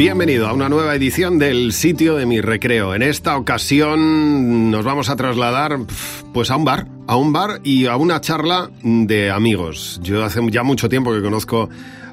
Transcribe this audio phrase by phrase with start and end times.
[0.00, 2.94] Bienvenido a una nueva edición del sitio de mi recreo.
[2.94, 5.78] En esta ocasión nos vamos a trasladar
[6.32, 10.00] pues a un bar, a un bar y a una charla de amigos.
[10.02, 11.68] Yo hace ya mucho tiempo que conozco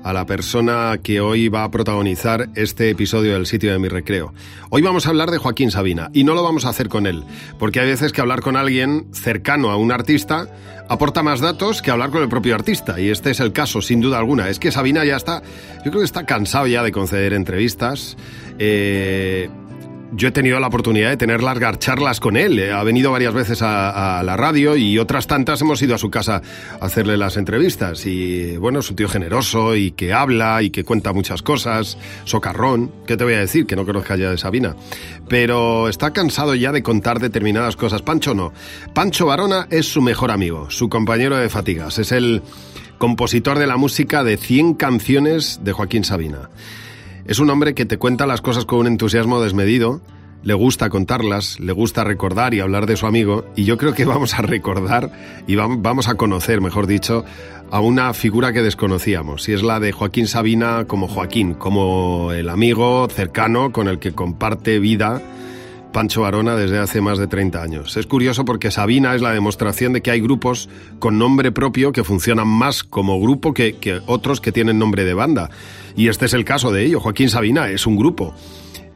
[0.08, 4.34] a la persona que hoy va a protagonizar este episodio del sitio de mi recreo.
[4.70, 7.26] Hoy vamos a hablar de Joaquín Sabina y no lo vamos a hacer con él,
[7.60, 10.48] porque hay veces que hablar con alguien cercano a un artista
[10.88, 14.00] aporta más datos que hablar con el propio artista y este es el caso sin
[14.00, 14.48] duda alguna.
[14.48, 15.42] Es que Sabina ya está,
[15.84, 18.16] yo creo que está cansado ya de conceder entrevistas.
[18.60, 19.50] Eh,
[20.14, 22.72] yo he tenido la oportunidad de tener largas charlas con él.
[22.72, 26.42] Ha venido varias veces a, la radio y otras tantas hemos ido a su casa
[26.80, 28.06] a hacerle las entrevistas.
[28.06, 31.98] Y bueno, es un tío generoso y que habla y que cuenta muchas cosas.
[32.26, 33.66] Socarrón, ¿qué te voy a decir?
[33.66, 34.76] Que no conozca ya de Sabina.
[35.28, 38.02] Pero está cansado ya de contar determinadas cosas.
[38.02, 38.54] Pancho no.
[38.94, 42.00] Pancho Barona es su mejor amigo, su compañero de fatigas.
[42.00, 42.42] Es el
[42.98, 46.50] compositor de la música de 100 canciones de Joaquín Sabina.
[47.28, 50.02] Es un hombre que te cuenta las cosas con un entusiasmo desmedido,
[50.44, 54.06] le gusta contarlas, le gusta recordar y hablar de su amigo, y yo creo que
[54.06, 55.12] vamos a recordar
[55.46, 57.26] y vamos a conocer, mejor dicho,
[57.70, 62.48] a una figura que desconocíamos, y es la de Joaquín Sabina como Joaquín, como el
[62.48, 65.22] amigo cercano con el que comparte vida
[65.94, 67.98] Pancho Varona desde hace más de 30 años.
[67.98, 72.04] Es curioso porque Sabina es la demostración de que hay grupos con nombre propio que
[72.04, 75.50] funcionan más como grupo que, que otros que tienen nombre de banda.
[75.96, 77.00] Y este es el caso de ello.
[77.00, 78.34] Joaquín Sabina es un grupo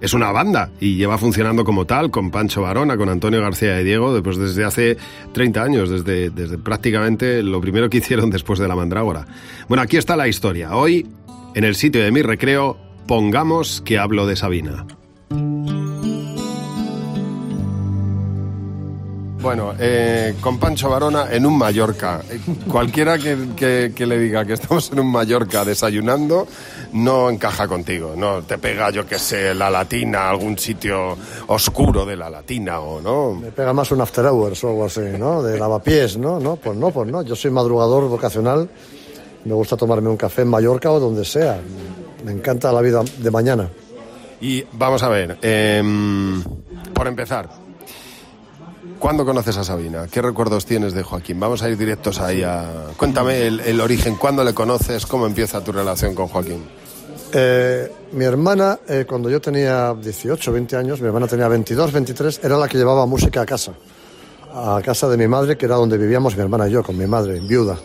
[0.01, 3.83] es una banda y lleva funcionando como tal con Pancho Varona, con Antonio García de
[3.83, 4.97] Diego, pues desde hace
[5.31, 9.27] 30 años, desde, desde prácticamente lo primero que hicieron después de la mandrágora.
[9.69, 10.75] Bueno, aquí está la historia.
[10.75, 11.07] Hoy,
[11.53, 14.87] en el sitio de mi recreo, pongamos que hablo de Sabina.
[19.41, 22.21] Bueno, eh, con Pancho Varona en un Mallorca.
[22.69, 26.47] Cualquiera que, le diga que estamos en un Mallorca desayunando
[26.93, 28.13] no encaja contigo.
[28.15, 33.01] No te pega, yo que sé, la latina, algún sitio oscuro de la latina o
[33.01, 33.33] no.
[33.33, 35.41] Me pega más un after hours o algo así, ¿no?
[35.41, 36.39] De lavapiés, ¿no?
[36.39, 37.23] No, pues no, pues no.
[37.23, 38.69] Yo soy madrugador vocacional.
[39.45, 41.59] Me gusta tomarme un café en Mallorca o donde sea.
[42.23, 43.67] Me encanta la vida de mañana.
[44.39, 46.43] Y vamos a ver, em,
[46.93, 47.47] por empezar,
[49.01, 50.05] ¿Cuándo conoces a Sabina?
[50.11, 51.39] ¿Qué recuerdos tienes de Joaquín?
[51.39, 52.91] Vamos a ir directos ahí a...
[52.95, 55.07] Cuéntame el, origen, ¿cuándo le conoces?
[55.07, 56.63] ¿Cómo empieza tu relación con Joaquín?
[57.33, 62.41] Eh, mi hermana, eh, cuando yo tenía 18, 20 años, mi hermana tenía 22, 23,
[62.43, 63.73] era la que llevaba música a casa.
[64.53, 67.07] A casa de mi madre, que era donde vivíamos mi hermana y yo, con mi
[67.07, 67.79] madre, viuda.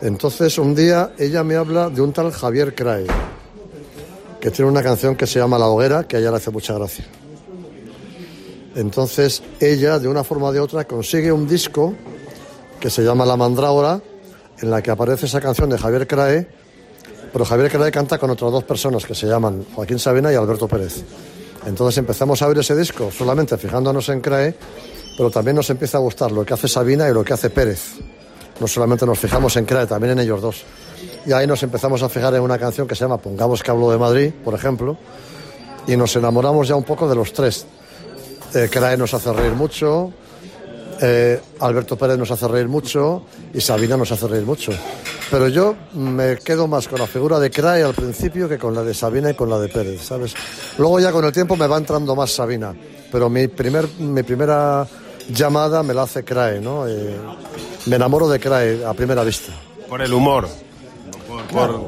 [0.00, 3.06] Entonces, un día ella me habla de un tal Javier Crae,
[4.40, 6.74] que tiene una canción que se llama La Hoguera, que a ella le hace mucha
[6.74, 7.04] gracia.
[8.74, 11.94] Entonces ella, de una forma o de otra, consigue un disco
[12.80, 14.00] que se llama La Mandrágora,
[14.60, 16.46] en la que aparece esa canción de Javier Crae,
[17.32, 20.68] pero Javier Crae canta con otras dos personas que se llaman Joaquín Sabina y Alberto
[20.68, 21.02] Pérez.
[21.66, 24.54] Entonces empezamos a ver ese disco solamente fijándonos en Crae,
[25.16, 27.94] pero también nos empieza a gustar lo que hace Sabina y lo que hace Pérez.
[28.60, 30.64] No solamente nos fijamos en Crae, también en ellos dos.
[31.26, 33.90] Y ahí nos empezamos a fijar en una canción que se llama Pongamos que hablo
[33.90, 34.96] de Madrid, por ejemplo,
[35.86, 37.66] y nos enamoramos ya un poco de los tres,
[38.54, 40.12] eh, Crae nos hace reír mucho,
[41.00, 44.72] eh, Alberto Pérez nos hace reír mucho y Sabina nos hace reír mucho.
[45.30, 48.82] Pero yo me quedo más con la figura de Crae al principio que con la
[48.82, 50.34] de Sabina y con la de Pérez, ¿sabes?
[50.78, 52.74] Luego ya con el tiempo me va entrando más Sabina,
[53.10, 54.86] pero mi, primer, mi primera
[55.28, 56.86] llamada me la hace Crae, ¿no?
[56.86, 57.16] Eh,
[57.86, 59.52] me enamoro de Crae a primera vista.
[59.88, 60.48] Por el humor
[61.50, 61.80] por,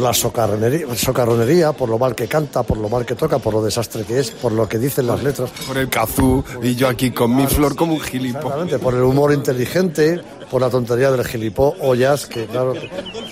[0.00, 4.04] la socarronería, por lo mal que canta, por lo mal que toca, por lo desastre
[4.04, 5.50] que es, por lo que dicen las letras.
[5.66, 8.80] Por el cazú y yo aquí con mi flor como un gilipollas.
[8.80, 10.20] por el humor inteligente,
[10.50, 12.74] por la tontería del gilipollas, que claro,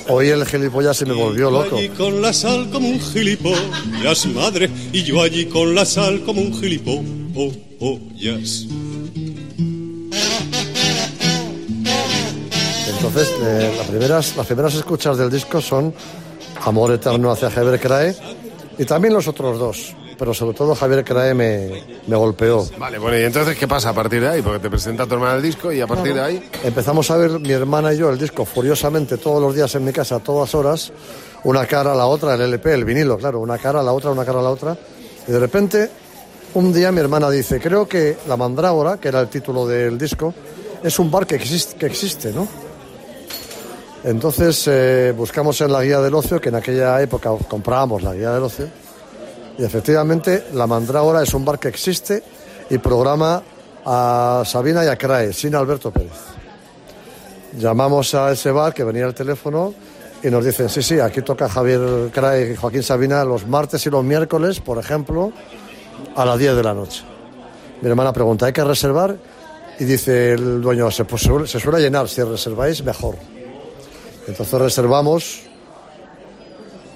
[0.09, 1.71] hoy el gilipollas se me volvió loco.
[1.71, 6.23] Yo allí con la sal como un gilipollas, madre, y yo allí con la sal
[6.25, 8.67] como un gilipollas.
[13.03, 15.95] Entonces, eh, las, primeras, las primeras escuchas del disco son
[16.65, 18.15] Amor Eterno hacia Javier Crae
[18.79, 19.95] y también los otros dos.
[20.19, 22.67] Pero sobre todo Javier Crae me, me golpeó.
[22.79, 24.43] Vale, bueno, ¿y entonces qué pasa a partir de ahí?
[24.43, 26.51] Porque te presenta tu hermana el disco y a partir de ahí...
[26.63, 29.93] Empezamos a ver mi hermana y yo el disco furiosamente todos los días en mi
[29.93, 30.93] casa, a todas horas,
[31.45, 34.11] una cara a la otra, el LP, el vinilo, claro, una cara a la otra,
[34.11, 34.77] una cara a la otra.
[35.27, 35.91] Y de repente,
[36.53, 40.35] un día mi hermana dice, creo que La Mandrágora, que era el título del disco,
[40.83, 42.47] es un bar que existe, que existe ¿no?
[44.03, 48.31] Entonces eh, buscamos en la guía del ocio, que en aquella época comprábamos la guía
[48.31, 48.67] del ocio,
[49.59, 52.23] y efectivamente la Mandrágora es un bar que existe
[52.71, 53.43] y programa
[53.85, 56.13] a Sabina y a Crae, sin Alberto Pérez.
[57.59, 59.75] Llamamos a ese bar, que venía el teléfono,
[60.23, 63.91] y nos dicen, sí, sí, aquí toca Javier Craig y Joaquín Sabina los martes y
[63.91, 65.33] los miércoles, por ejemplo,
[66.17, 67.03] a las 10 de la noche.
[67.83, 69.17] Mi hermana pregunta, ¿hay que reservar?
[69.79, 73.17] Y dice el dueño, pues, se suele llenar, si reserváis, mejor.
[74.27, 75.43] Entonces reservamos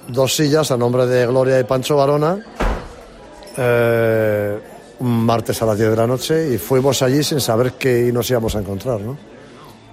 [0.08, 2.38] dos sillas a nombre de Gloria y Pancho Varona,
[3.56, 4.58] eh,
[5.00, 8.28] un martes a las 10 de la noche, y fuimos allí sin saber que nos
[8.30, 9.16] íbamos a encontrar, ¿no?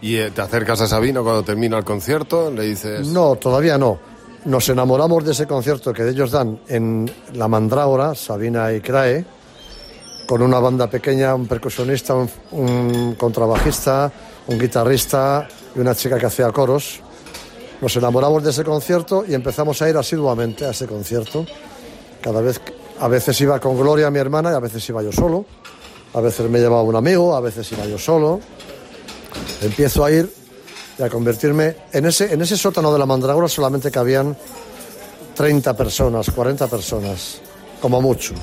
[0.01, 2.51] ¿Y eh, te acercas a Sabino cuando termina el concierto?
[2.51, 3.07] ¿Le dices...?
[3.07, 3.99] No, todavía no.
[4.45, 9.23] Nos enamoramos de ese concierto que ellos dan en La Mandrágora, Sabina y Crae,
[10.25, 14.11] con una banda pequeña, un percusionista, un, un contrabajista,
[14.47, 17.01] un guitarrista y una chica que hacía coros.
[17.81, 21.47] Nos enamoramos de ese concierto y empezamos a ir asiduamente a ese concierto.
[22.21, 22.61] Cada vez,
[22.99, 25.45] a veces iba con Gloria, mi hermana, y a veces iba yo solo.
[26.13, 28.39] A veces me llevaba un amigo, a veces iba yo solo.
[29.61, 30.31] Empiezo a ir
[30.99, 34.37] y a convertirme en ese, en ese sótano de la Mandragora solamente cabían
[35.35, 37.41] 30 personas, 40 personas,
[37.81, 38.35] como mucho.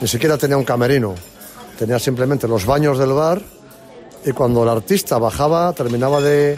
[0.00, 1.14] Ni siquiera tenía un camerino,
[1.76, 3.42] tenía simplemente los baños del bar
[4.24, 6.56] y cuando el artista bajaba, terminaba de,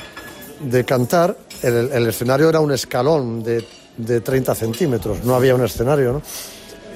[0.60, 3.64] de cantar, el, escenario era un escalón de,
[3.96, 6.22] de 30 centímetros, no había un escenario.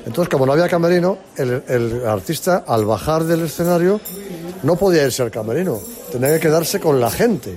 [0.07, 4.01] Entonces, como no había camerino, el, el, artista al bajar del escenario
[4.63, 5.79] no podía irse al camerino,
[6.11, 7.55] tenía que quedarse con la gente.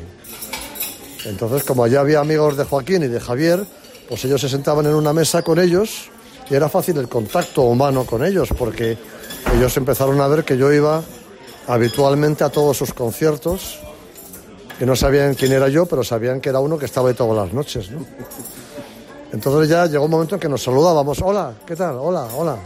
[1.26, 3.66] Entonces, como allá había amigos de Joaquín y de Javier,
[4.10, 6.10] pues ellos se sentaban en una mesa con ellos
[6.50, 8.98] y era fácil el contacto humano con ellos, porque
[9.56, 11.02] ellos empezaron a ver que yo iba
[11.68, 13.80] habitualmente a todos sus conciertos,
[14.78, 17.46] que no sabían quién era yo, pero sabían que era uno que estaba ahí todas
[17.46, 17.92] las noches.
[17.92, 18.06] ¿no?
[19.32, 21.96] Entonces ya llegó un momento en que nos saludábamos, hola, ¿qué tal?
[22.00, 22.58] Hola, hola.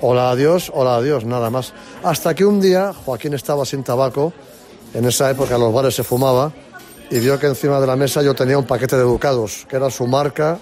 [0.00, 1.72] Hola, adiós, hola, adiós, nada más.
[2.02, 4.32] Hasta que un día Joaquín estaba sin tabaco,
[4.92, 6.52] en esa época en los bares se fumaba,
[7.10, 9.90] y vio que encima de la mesa yo tenía un paquete de ducados, que era
[9.90, 10.58] su marca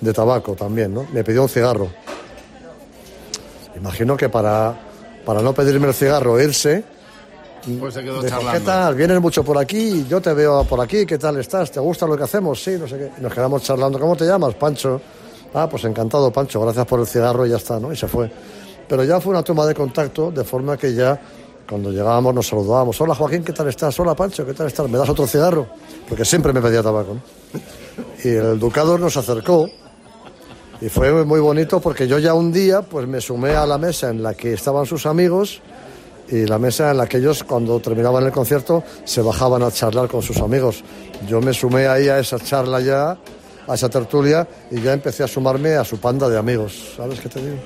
[0.00, 1.06] de tabaco también, ¿no?
[1.12, 1.88] Me pidió un cigarro.
[3.74, 4.78] Imagino que para,
[5.24, 6.84] para no pedirme el cigarro e irse,
[7.78, 8.52] pues se quedó charlando.
[8.52, 8.94] ¿qué tal?
[8.94, 11.70] Vienes mucho por aquí, yo te veo por aquí, ¿qué tal estás?
[11.70, 12.62] ¿Te gusta lo que hacemos?
[12.62, 13.10] Sí, no sé qué.
[13.18, 15.00] Y nos quedamos charlando, ¿cómo te llamas, Pancho?
[15.54, 17.92] Ah, pues encantado, Pancho, gracias por el cigarro y ya está, ¿no?
[17.92, 18.30] Y se fue.
[18.88, 21.20] Pero ya fue una toma de contacto, de forma que ya
[21.68, 23.00] cuando llegábamos nos saludábamos.
[23.00, 23.98] Hola Joaquín, ¿qué tal estás?
[24.00, 24.88] Hola Pancho, ¿qué tal estás?
[24.90, 25.66] ¿Me das otro cigarro?
[26.08, 27.14] Porque siempre me pedía tabaco.
[27.14, 27.60] ¿no?
[28.24, 29.68] Y el ducado nos acercó
[30.80, 34.10] y fue muy bonito porque yo ya un día pues me sumé a la mesa
[34.10, 35.62] en la que estaban sus amigos
[36.32, 40.08] y la mesa en la que ellos cuando terminaban el concierto se bajaban a charlar
[40.08, 40.82] con sus amigos.
[41.28, 43.18] Yo me sumé ahí a esa charla ya,
[43.68, 46.94] a esa tertulia y ya empecé a sumarme a su panda de amigos.
[46.96, 47.58] ¿Sabes qué te digo?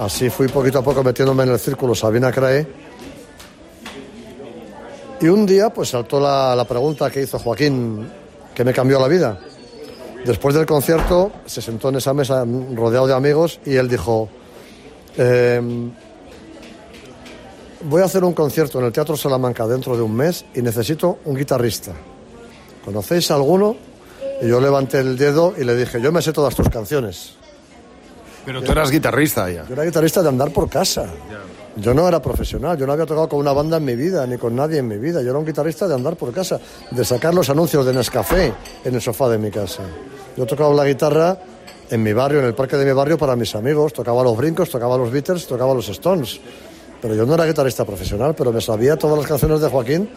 [0.00, 2.66] Así fui poquito a poco metiéndome en el círculo Sabina Crae.
[5.20, 8.04] Y un día pues saltó la, la pregunta que hizo Joaquín
[8.52, 9.38] que me cambió la vida.
[10.24, 14.28] Después del concierto se sentó en esa mesa rodeado de amigos y él dijo,
[15.16, 15.60] eh,
[17.84, 21.18] voy a hacer un concierto en el Teatro Salamanca dentro de un mes y necesito
[21.24, 21.92] un guitarrista.
[22.84, 23.76] ¿Conocéis a alguno?
[24.40, 27.34] Y yo levanté el dedo y le dije, yo me sé todas tus canciones.
[28.44, 29.64] Pero tú eras guitarrista ya.
[29.66, 31.06] Yo era guitarrista de andar por casa.
[31.76, 34.36] Yo no era profesional, yo no había tocado con una banda en mi vida, ni
[34.36, 35.22] con nadie en mi vida.
[35.22, 38.52] Yo era un guitarrista de andar por casa, de sacar los anuncios de Nescafé
[38.84, 39.82] en el sofá de mi casa.
[40.36, 41.38] Yo tocaba la guitarra
[41.88, 43.92] en mi barrio, en el parque de mi barrio, para mis amigos.
[43.92, 46.40] Tocaba los brincos, tocaba los Beatles, tocaba los Stones.
[47.02, 50.08] Pero yo no era guitarrista profesional, pero me sabía todas las canciones de Joaquín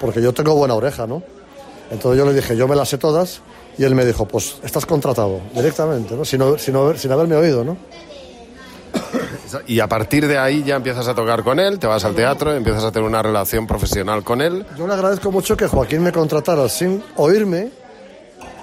[0.00, 1.22] porque yo tengo buena oreja, ¿no?
[1.90, 3.40] Entonces yo le dije, yo me las sé todas,
[3.78, 6.24] y él me dijo, pues estás contratado directamente, ¿no?
[6.24, 7.76] Sin, sin, sin haberme oído, ¿no?
[9.66, 12.54] Y a partir de ahí ya empiezas a tocar con él, te vas al teatro,
[12.54, 14.64] empiezas a tener una relación profesional con él.
[14.78, 17.70] Yo le agradezco mucho que Joaquín me contratara sin oírme,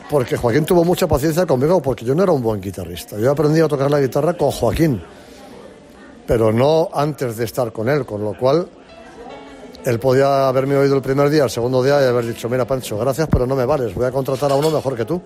[0.09, 3.17] porque Joaquín tuvo mucha paciencia conmigo, porque yo no era un buen guitarrista.
[3.19, 5.01] Yo aprendí a tocar la guitarra con Joaquín,
[6.29, 8.67] pero no antes de estar con él, con lo cual
[9.83, 12.99] él podía haberme oído el primer día, el segundo día y haber dicho, mira Pancho,
[12.99, 15.19] gracias, pero no me vales, voy a contratar a uno mejor que tú.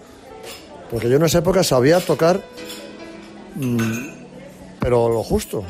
[0.89, 2.39] Porque yo en esa época sabía tocar,
[3.55, 4.11] mmm,
[4.79, 5.65] pero lo justo.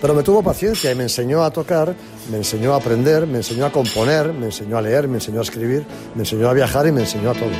[0.00, 1.94] Pero me tuvo paciencia y me enseñó a tocar,
[2.30, 5.42] me enseñó a aprender, me enseñó a componer, me enseñó a leer, me enseñó a
[5.42, 7.50] escribir, me enseñó a viajar y me enseñó a todo.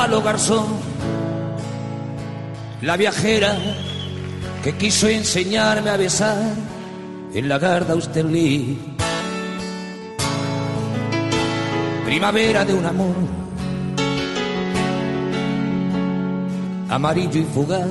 [0.00, 0.66] Peinaba lo garzón,
[2.82, 3.56] la viajera
[4.62, 6.54] que quiso enseñarme a besar
[7.34, 8.78] en la garda Austerlitz.
[12.04, 13.14] Primavera de un amor
[16.88, 17.88] amarillo y fugaz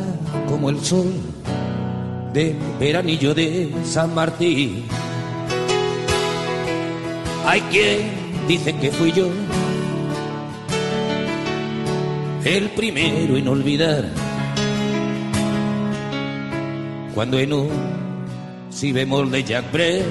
[0.48, 1.13] como el sol
[2.34, 4.86] del veranillo de San Martín.
[7.46, 9.28] Hay quien dice que fui yo
[12.46, 14.05] el primero en olvidar.
[17.13, 17.69] Cuando en un
[18.69, 20.05] si bemol de Jack Brel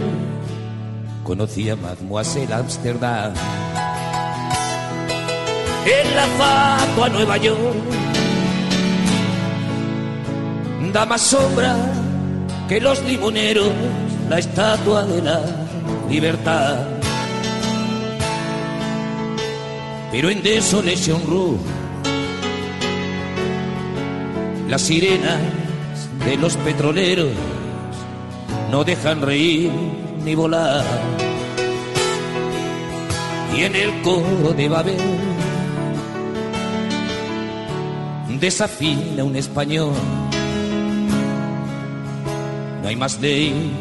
[1.24, 3.32] conocí a Mademoiselle Amsterdam.
[5.86, 7.76] En la fato a Nueva York
[10.92, 11.76] da más sombra
[12.68, 13.70] que los limoneros
[14.28, 15.40] la estatua de la
[16.10, 16.86] libertad.
[20.10, 21.77] Pero en Desolation Room
[24.68, 25.40] las sirenas
[26.26, 27.30] de los petroleros
[28.70, 29.70] no dejan reír
[30.24, 30.84] ni volar.
[33.56, 34.96] Y en el coro de Babel
[38.38, 39.94] desafina un español.
[42.82, 43.72] No hay más ley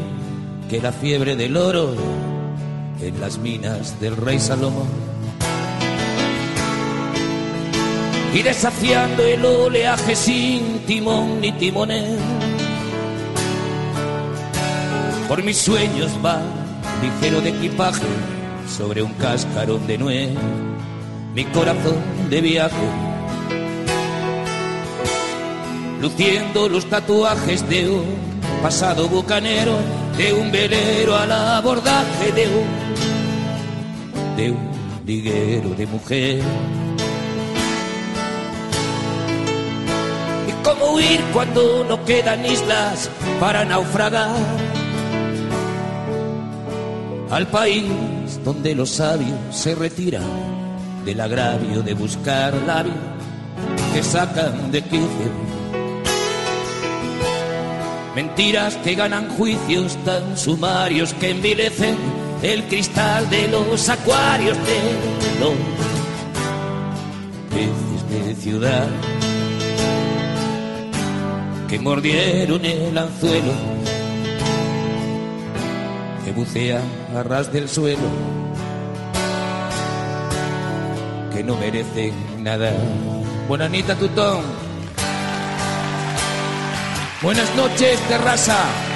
[0.70, 1.94] que la fiebre del oro
[3.01, 5.07] en las minas del rey Salomón.
[8.38, 12.20] Y desafiando el oleaje sin timón ni timonel.
[15.27, 16.39] Por mis sueños va
[17.01, 18.06] ligero de equipaje
[18.70, 20.29] sobre un cascarón de nuez,
[21.34, 21.98] mi corazón
[22.29, 22.88] de viaje.
[26.00, 28.06] Luciendo los tatuajes de un
[28.62, 29.79] pasado bucanero,
[30.15, 32.67] de un velero al abordaje de un,
[34.38, 34.70] de un
[35.08, 36.76] liguero de mujer
[40.64, 43.10] ¿Cómo huir cuando no quedan islas
[43.40, 44.36] para naufragar?
[47.30, 47.92] Al país
[48.44, 50.24] donde los sabios se retiran
[51.06, 52.94] del agravio de buscar labio
[53.94, 55.32] que sacan de quicio.
[58.16, 61.96] Mentiras que ganan juicios tan sumarios que envilecen
[62.42, 65.54] el cristal de los acuarios de los
[67.50, 68.88] peces de ciudad
[71.68, 73.52] que mordieron el anzuelo,
[76.24, 76.82] que bucea
[77.16, 78.08] a ras del suelo,
[81.34, 82.72] que no merecen nada.
[83.48, 84.42] Buenanita Tutón.
[87.22, 88.87] Buenas noches, terraza.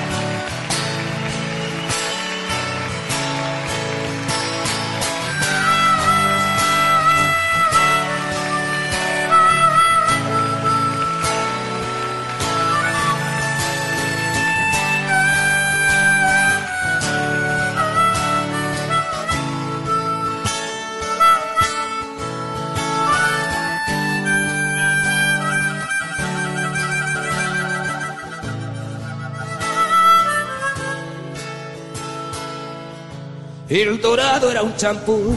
[33.72, 35.34] El dorado era un champú.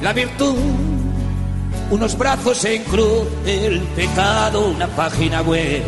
[0.00, 0.54] La virtud,
[1.90, 3.26] unos brazos en cruz.
[3.44, 5.82] El pecado, una página web.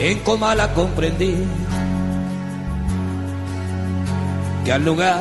[0.00, 1.36] En coma la comprendí.
[4.64, 5.20] Que al lugar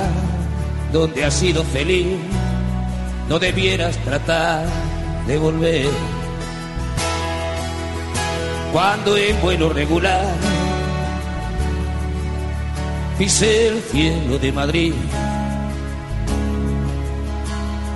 [0.92, 2.18] donde has sido feliz
[3.30, 4.66] no debieras tratar
[5.28, 6.15] de volver
[8.76, 10.26] cuando en vuelo regular
[13.18, 14.94] pisé el cielo de Madrid.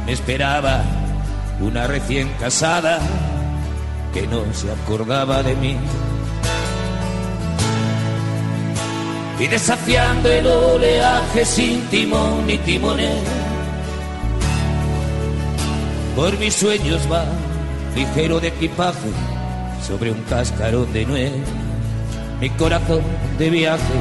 [0.06, 0.86] Me esperaba
[1.60, 3.02] una recién casada
[4.14, 5.76] que no se acordaba de mí.
[9.38, 13.22] Y desafiando el oleaje sin timón ni timonel,
[16.16, 17.26] por mis sueños va
[17.98, 19.29] ligero de equipaje
[19.86, 21.32] sobre un cascarón de nuez,
[22.40, 23.02] mi corazón
[23.38, 24.00] de viaje,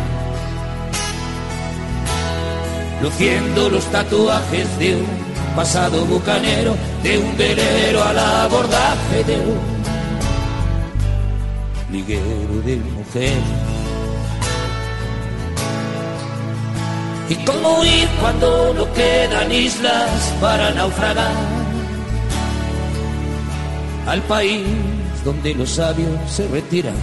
[3.03, 5.07] luciendo los tatuajes de un
[5.57, 9.59] pasado bucanero, de un velero al abordaje de un
[11.91, 13.39] liguero de mujer.
[17.31, 21.33] ¿Y cómo huir cuando no quedan islas para naufragar?
[24.07, 24.65] Al país
[25.29, 26.95] donde los sabios se retiran.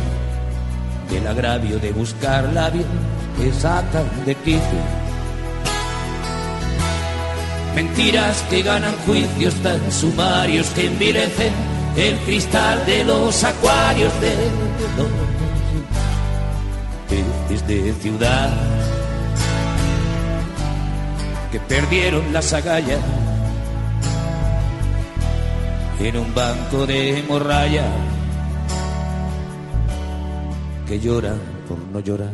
[1.12, 2.88] Del agravio de buscar labios
[3.38, 4.82] que sacan de quicio.
[7.76, 11.54] Mentiras que ganan juicios tan sumarios que envilecen
[11.96, 14.34] el cristal de los acuarios de
[17.08, 18.50] peces de ciudad.
[21.52, 23.02] Que perdieron las agallas
[26.00, 27.86] en un banco de morralla
[30.88, 31.36] que llora
[31.68, 32.32] por no llorar.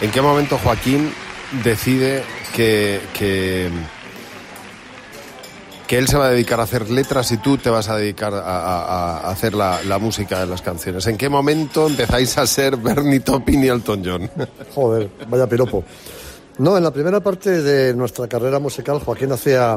[0.00, 1.10] ¿En qué momento Joaquín
[1.64, 2.22] decide
[2.54, 3.68] que, que,
[5.88, 8.32] que él se va a dedicar a hacer letras y tú te vas a dedicar
[8.32, 11.06] a, a- a hacer la, la música de las canciones?
[11.08, 14.30] ¿En qué momento empezáis a ser Bernie Taupin y Elton John?
[14.74, 15.82] Joder, vaya piropo.
[16.58, 19.76] No, en la primera parte de nuestra carrera musical, Joaquín hacía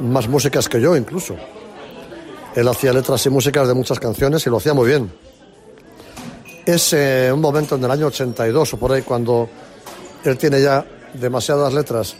[0.00, 1.36] mm, más músicas que yo, incluso.
[2.54, 5.10] Él hacía letras y músicas de muchas canciones y lo hacía muy bien.
[6.66, 9.48] Es eh, un momento en el año 82 o por ahí cuando
[10.24, 12.14] él tiene ya demasiadas letras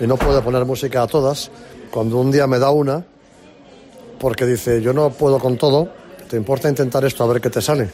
[0.00, 1.50] y no puede poner música a todas,
[1.90, 3.04] cuando un día me da una,
[4.18, 5.88] porque dice, yo no puedo con todo,
[6.28, 7.90] ¿te importa intentar esto a ver qué te sale?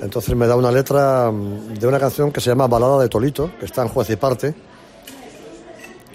[0.00, 3.50] Entonces me da una letra mm, de una canción que se llama Balada de Tolito,
[3.58, 4.54] que está en juez y parte.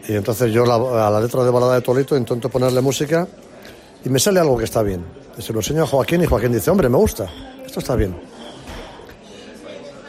[0.07, 3.27] Y entonces yo a la letra de Balada de Tolito intento ponerle música
[4.03, 5.03] y me sale algo que está bien.
[5.38, 7.29] Se lo enseño a Joaquín y Joaquín dice, hombre, me gusta,
[7.65, 8.15] esto está bien.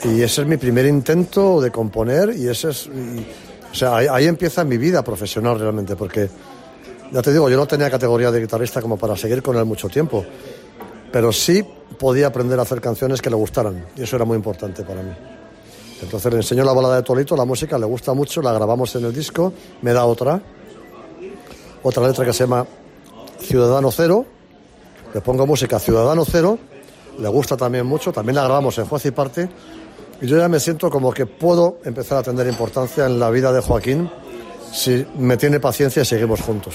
[0.04, 2.88] Y ese es mi primer intento de componer y ese es...
[2.88, 6.28] o sea, ahí empieza mi vida profesional realmente, porque
[7.10, 9.88] ya te digo, yo no tenía categoría de guitarrista como para seguir con él mucho
[9.88, 10.24] tiempo
[11.14, 11.64] pero sí
[11.96, 15.12] podía aprender a hacer canciones que le gustaran y eso era muy importante para mí.
[16.02, 19.04] Entonces le enseño la balada de Tolito, la música le gusta mucho, la grabamos en
[19.04, 20.42] el disco, me da otra,
[21.84, 22.66] otra letra que se llama
[23.44, 24.24] Ciudadano Cero,
[25.12, 26.58] le pongo música Ciudadano Cero,
[27.18, 29.48] le gusta también mucho, también la grabamos en Juez y Parte
[30.20, 33.52] y yo ya me siento como que puedo empezar a tener importancia en la vida
[33.52, 34.10] de Joaquín
[34.72, 36.74] si me tiene paciencia y seguimos juntos.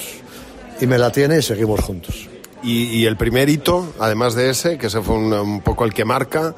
[0.79, 2.29] Y me la tiene y seguimos juntos.
[2.63, 5.93] Y, y el primer hito, además de ese, que ese fue un, un poco el
[5.93, 6.53] que marca,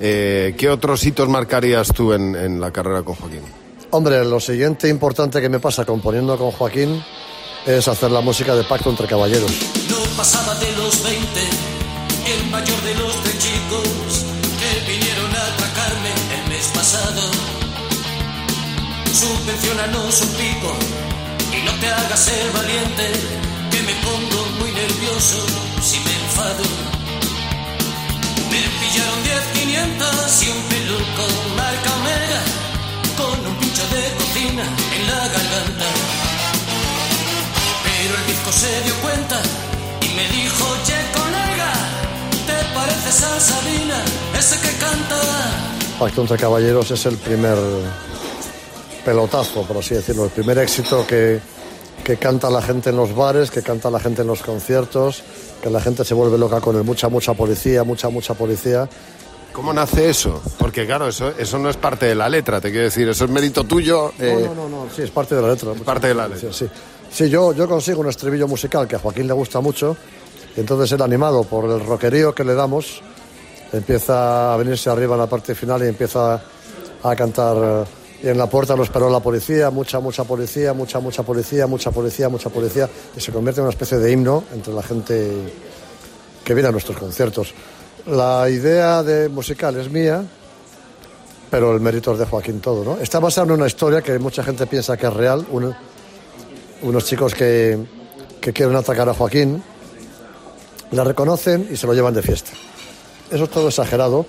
[0.00, 3.42] eh, ¿qué otros hitos marcarías tú en, en la carrera con Joaquín?
[3.90, 7.02] Hombre, lo siguiente importante que me pasa componiendo con Joaquín
[7.68, 9.52] es hacer la música de Pacto entre Caballeros.
[9.90, 11.40] No pasaba de los 20,
[12.32, 14.24] el mayor de los tres chicos
[14.58, 17.22] que vinieron a atracarme el mes pasado.
[19.12, 20.72] Subvencionanos un pico
[21.52, 23.12] y no te hagas el valiente,
[23.70, 25.36] que me pongo muy nervioso
[25.82, 26.64] si me enfado.
[28.48, 32.42] Me pillaron 10 500 y un peluco marca Omega
[33.18, 34.64] con un pincho de cocina
[34.96, 35.97] en la garganta.
[38.48, 39.40] Disco se dio cuenta
[40.00, 41.72] y me dijo, che colega,
[42.46, 44.02] ¿te pareces a Sabina,
[44.38, 45.98] ese que canta?
[45.98, 47.56] Pacto entre Caballeros es el primer
[49.04, 51.40] pelotazo, por así decirlo, el primer éxito que,
[52.04, 55.22] que canta la gente en los bares, que canta la gente en los conciertos,
[55.62, 58.88] que la gente se vuelve loca con el mucha, mucha policía, mucha, mucha policía.
[59.52, 60.40] ¿Cómo nace eso?
[60.58, 63.30] Porque claro, eso, eso no es parte de la letra, te quiero decir, eso es
[63.30, 64.12] mérito tuyo.
[64.18, 65.72] eh, No, no, no, no, sí, es parte de la letra.
[65.84, 66.52] parte de la letra.
[66.52, 66.70] Sí, sí.
[67.10, 69.96] Sí, yo, yo consigo un estribillo musical que a Joaquín le gusta mucho,
[70.56, 73.00] y entonces él animado por el rockerío que le damos,
[73.72, 76.40] empieza a venirse arriba en la parte final y empieza
[77.02, 77.56] a cantar.
[77.56, 77.84] eh,
[78.20, 81.92] Y en la puerta lo esperó la policía, mucha, mucha policía, mucha, mucha policía, mucha
[81.92, 85.30] policía, mucha policía, y se convierte en una especie de himno entre la gente
[86.42, 87.54] que viene a nuestros conciertos.
[88.06, 90.24] La idea de musical es mía,
[91.48, 92.98] pero el mérito es de Joaquín todo, ¿no?
[93.00, 95.46] Está basado en una historia que mucha gente piensa que es real,
[96.82, 97.78] unos chicos que,
[98.40, 99.62] que quieren atacar a Joaquín,
[100.90, 102.50] la reconocen y se lo llevan de fiesta.
[103.30, 104.24] Eso es todo exagerado,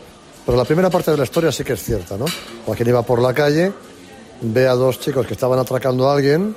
[0.46, 2.26] pero la primera parte de la historia sí que es cierta, ¿no?
[2.66, 3.72] Joaquín iba por la calle,
[4.42, 6.56] ve a dos chicos que estaban atracando a alguien,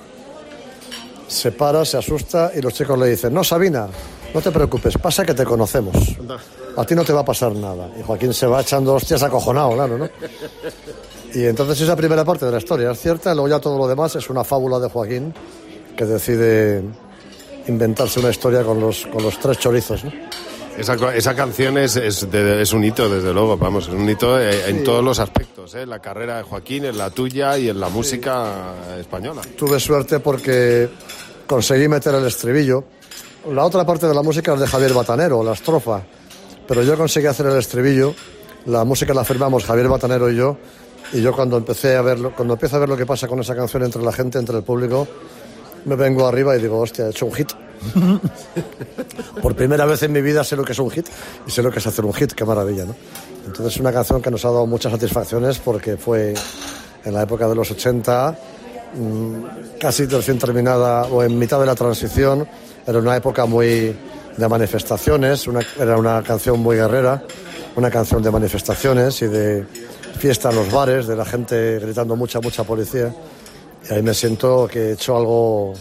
[1.28, 3.88] se para, se asusta y los chicos le dicen, no, Sabina,
[4.34, 5.96] no te preocupes, pasa que te conocemos.
[6.76, 7.90] A ti no te va a pasar nada.
[7.98, 10.08] Y Joaquín se va echando hostias acojonado, claro, ¿no?
[11.34, 14.14] Y entonces esa primera parte de la historia es cierta, luego ya todo lo demás
[14.16, 15.32] es una fábula de Joaquín
[15.96, 16.82] que decide
[17.68, 20.12] inventarse una historia con los, con los tres chorizos, ¿no?
[20.76, 24.40] Esa, esa canción es, es, de- es un hito, desde luego, vamos, es un hito
[24.40, 25.84] eh, en todos los aspectos, ¿eh?
[25.84, 29.42] la carrera de Joaquín, en la tuya y en la música española.
[29.56, 30.88] Tuve suerte porque
[31.46, 32.84] conseguí meter el estribillo.
[33.52, 36.02] La otra parte de la música es de Javier Batanero, la estrofa.
[36.66, 38.14] Pero yo conseguí hacer el estribillo.
[38.66, 40.56] La música la firmamos Javier Batanero y yo.
[41.12, 43.54] Y yo cuando empecé a verlo, cuando empiezo a ver lo que pasa con esa
[43.54, 45.06] canción entre la gente, entre el público,
[45.84, 47.50] me vengo arriba y digo, hostia, he hecho un hit.
[49.42, 51.06] Por primera vez en mi vida sé lo que es un hit
[51.46, 52.94] y sé lo que es hacer un hit, qué maravilla, ¿no?
[53.46, 56.34] Entonces es una canción que nos ha dado muchas satisfacciones porque fue
[57.04, 58.38] en la época de los 80,
[58.94, 62.46] mm, casi recién terminada o en mitad de la transición,
[62.86, 63.96] era una época muy
[64.36, 67.22] de manifestaciones, una- era una canción muy guerrera,
[67.74, 69.64] una canción de manifestaciones y de
[70.18, 73.12] fiesta en los bares, de la gente gritando mucha, mucha policía.
[73.88, 75.74] Y ahí me siento que he hecho algo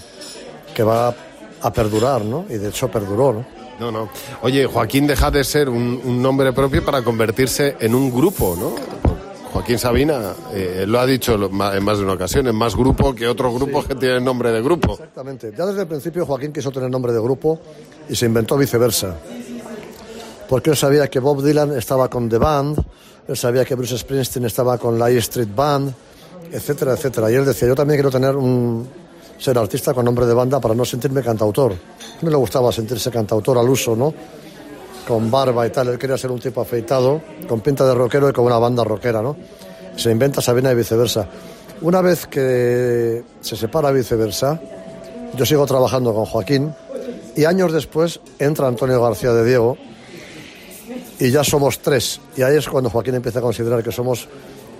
[0.73, 1.13] que va
[1.61, 2.45] a perdurar, ¿no?
[2.49, 3.45] Y de hecho perduró, ¿no?
[3.79, 4.09] No, no.
[4.43, 8.75] Oye, Joaquín deja de ser un, un nombre propio para convertirse en un grupo, ¿no?
[9.51, 13.27] Joaquín Sabina eh, lo ha dicho en más de una ocasión, es más grupo que
[13.27, 14.93] otros grupos que tienen nombre de grupo.
[14.93, 15.53] Exactamente.
[15.57, 17.59] Ya desde el principio Joaquín quiso tener nombre de grupo
[18.07, 19.17] y se inventó viceversa.
[20.47, 22.81] Porque él sabía que Bob Dylan estaba con The Band,
[23.27, 25.93] él sabía que Bruce Springsteen estaba con la E Street Band,
[26.51, 27.31] etcétera, etcétera.
[27.31, 28.87] Y él decía, yo también quiero tener un
[29.37, 31.73] ser artista con nombre de banda para no sentirme cantautor.
[32.21, 34.13] No le gustaba sentirse cantautor al uso, ¿no?
[35.07, 35.87] Con barba y tal.
[35.89, 39.21] Él quería ser un tipo afeitado, con pinta de rockero y con una banda rockera,
[39.21, 39.35] ¿no?
[39.95, 41.27] Se inventa Sabina y viceversa.
[41.81, 44.61] Una vez que se separa viceversa,
[45.35, 46.73] yo sigo trabajando con Joaquín
[47.35, 49.77] y años después entra Antonio García de Diego
[51.19, 52.21] y ya somos tres.
[52.35, 54.27] Y ahí es cuando Joaquín empieza a considerar que somos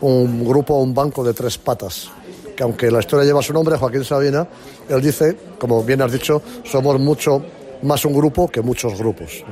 [0.02, 2.10] un grupo, un banco de tres patas.
[2.56, 4.48] Que aunque la historia lleva su nombre, Joaquín Sabina,
[4.90, 7.44] él dice, como bien has dicho, somos mucho
[7.84, 9.44] más un grupo que muchos grupos.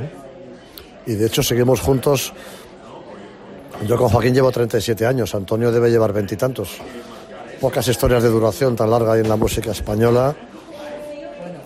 [1.06, 2.34] Y de hecho seguimos juntos.
[3.88, 6.78] Yo con Joaquín llevo 37 años, Antonio debe llevar veintitantos.
[7.62, 10.36] Pocas historias de duración tan larga en la música española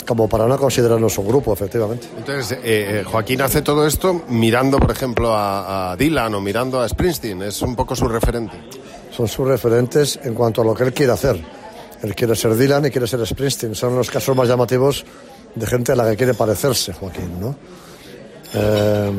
[0.05, 2.07] como para no considerarnos un grupo, efectivamente.
[2.17, 6.81] Entonces, eh, eh, Joaquín hace todo esto mirando, por ejemplo, a, a Dylan o mirando
[6.81, 8.57] a Springsteen, es un poco su referente.
[9.15, 11.39] Son sus referentes en cuanto a lo que él quiere hacer.
[12.01, 13.75] Él quiere ser Dylan y quiere ser Springsteen.
[13.75, 15.05] Son los casos más llamativos
[15.55, 17.55] de gente a la que quiere parecerse, Joaquín, ¿no?
[18.53, 19.11] Eh,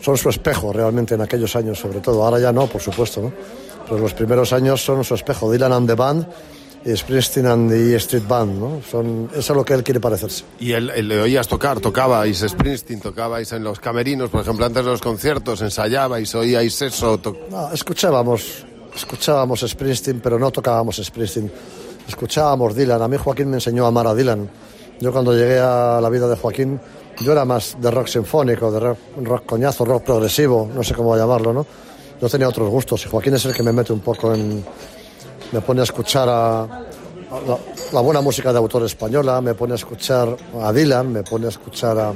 [0.00, 2.24] son su espejo realmente en aquellos años, sobre todo.
[2.24, 3.32] Ahora ya no, por supuesto, ¿no?
[3.88, 5.50] Pero los primeros años son su espejo.
[5.50, 6.26] Dylan and the Band
[6.84, 8.80] Springsteen and the Street Band, ¿no?
[8.90, 10.44] Son, eso es lo que él quiere parecerse.
[10.58, 14.84] Y él, él le oías tocar, tocabais Springsteen, tocabais en los camerinos, por ejemplo, antes
[14.84, 17.20] de los conciertos, ensayabais, oíais eso.
[17.50, 18.64] No, escuchábamos,
[18.94, 21.52] escuchábamos Springsteen, pero no tocábamos Springsteen.
[22.08, 23.02] Escuchábamos Dylan.
[23.02, 24.48] A mí Joaquín me enseñó a amar a Dylan.
[25.00, 26.80] Yo cuando llegué a la vida de Joaquín,
[27.20, 31.16] yo era más de rock sinfónico, de rock, rock coñazo, rock progresivo, no sé cómo
[31.16, 31.66] llamarlo, ¿no?
[32.20, 34.64] Yo tenía otros gustos y Joaquín es el que me mete un poco en...
[35.52, 36.66] Me pone a escuchar a,
[37.92, 41.48] la, buena música de autor española, me pone a escuchar a Dylan, me pone a
[41.48, 42.12] escuchar a,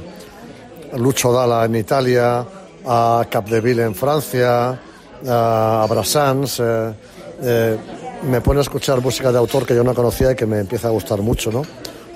[0.96, 2.46] Lucho Dalla en Italia,
[2.86, 4.78] a Capdeville en Francia,
[5.26, 6.60] a Brassans.
[6.60, 6.94] eh,
[7.42, 7.78] eh,
[8.22, 10.88] me pone a escuchar música de autor que yo no conocía y que me empieza
[10.88, 11.62] a gustar mucho, ¿no?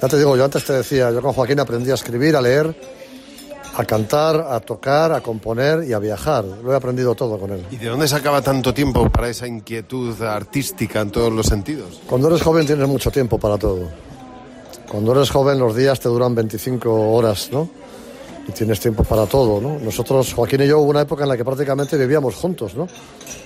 [0.00, 2.74] Ya te digo, yo antes te decía, yo con Joaquín aprendí a escribir, a leer,
[3.78, 6.44] a cantar, a tocar, a componer y a viajar.
[6.44, 7.64] Lo he aprendido todo con él.
[7.70, 12.00] ¿Y de dónde sacaba tanto tiempo para esa inquietud artística en todos los sentidos?
[12.08, 13.88] Cuando eres joven tienes mucho tiempo para todo.
[14.90, 17.70] Cuando eres joven los días te duran 25 horas, ¿no?
[18.48, 19.78] Y tienes tiempo para todo, ¿no?
[19.78, 22.88] Nosotros, Joaquín y yo, hubo una época en la que prácticamente vivíamos juntos, ¿no?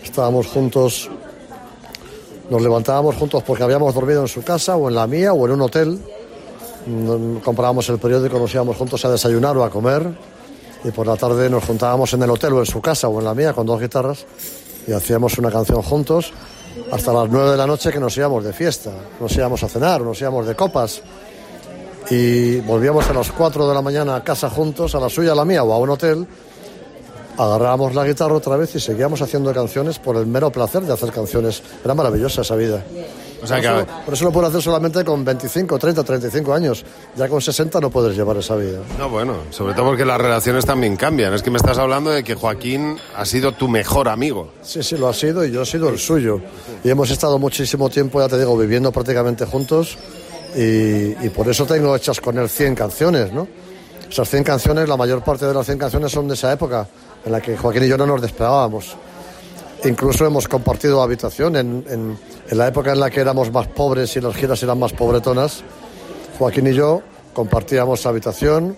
[0.02, 1.10] Estábamos juntos,
[2.48, 5.52] nos levantábamos juntos porque habíamos dormido en su casa o en la mía o en
[5.52, 6.00] un hotel.
[7.44, 10.06] Comprábamos el periódico, nos íbamos juntos a desayunar o a comer
[10.84, 13.24] y por la tarde nos juntábamos en el hotel o en su casa o en
[13.24, 14.26] la mía con dos guitarras
[14.86, 16.32] y hacíamos una canción juntos
[16.90, 18.90] hasta las nueve de la noche que nos íbamos de fiesta,
[19.20, 21.02] nos íbamos a cenar, nos íbamos de copas
[22.10, 25.34] y volvíamos a las 4 de la mañana a casa juntos, a la suya, a
[25.34, 26.26] la mía o a un hotel,
[27.38, 31.10] agarrábamos la guitarra otra vez y seguíamos haciendo canciones por el mero placer de hacer
[31.10, 31.62] canciones.
[31.84, 32.82] Era maravillosa esa vida.
[33.42, 36.54] O sea por, que- eso, por eso lo puedo hacer solamente con 25, 30, 35
[36.54, 36.84] años.
[37.16, 38.78] Ya con 60 no puedes llevar esa vida.
[38.98, 41.34] No, bueno, sobre todo porque las relaciones también cambian.
[41.34, 44.50] Es que me estás hablando de que Joaquín ha sido tu mejor amigo.
[44.62, 46.40] Sí, sí, lo ha sido y yo he sido el suyo.
[46.84, 49.98] Y hemos estado muchísimo tiempo, ya te digo, viviendo prácticamente juntos
[50.54, 53.48] y, y por eso tengo hechas con él 100 canciones, ¿no?
[54.08, 56.86] Esas 100 canciones, la mayor parte de las 100 canciones son de esa época
[57.24, 58.96] en la que Joaquín y yo no nos despegábamos.
[59.84, 62.18] Incluso hemos compartido habitación en,
[62.50, 65.62] la época en la que éramos más pobres y las giras eran más pobretonas.
[66.38, 68.76] Joaquín y yo compartíamos habitación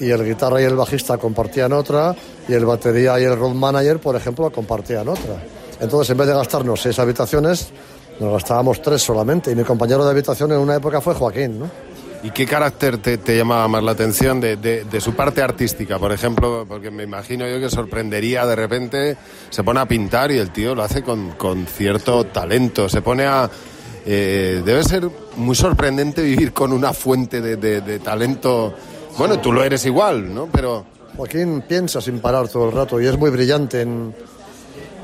[0.00, 2.14] y el guitarra y el bajista compartían otra
[2.48, 5.42] y el batería y el road manager, por ejemplo, compartían otra.
[5.80, 7.68] Entonces, en vez de gastarnos seis habitaciones,
[8.18, 9.50] nos gastábamos tres solamente.
[9.50, 11.70] Y mi compañero de habitación en una época fue Joaquín, ¿no?
[12.26, 15.96] ¿Y qué carácter te, te llamaba más la atención de, de- de su parte artística?
[15.98, 19.16] Por ejemplo, porque me imagino yo que sorprendería de repente,
[19.48, 23.24] se pone a pintar y el tío lo hace con, con cierto talento, se pone
[23.26, 23.48] a...
[24.04, 28.74] Eh, debe ser muy sorprendente vivir con una fuente de, de- talento.
[29.18, 30.48] Bueno, tú lo eres igual, ¿no?
[30.50, 30.84] Pero
[31.16, 34.12] Joaquín piensa sin parar todo el rato y es muy brillante en,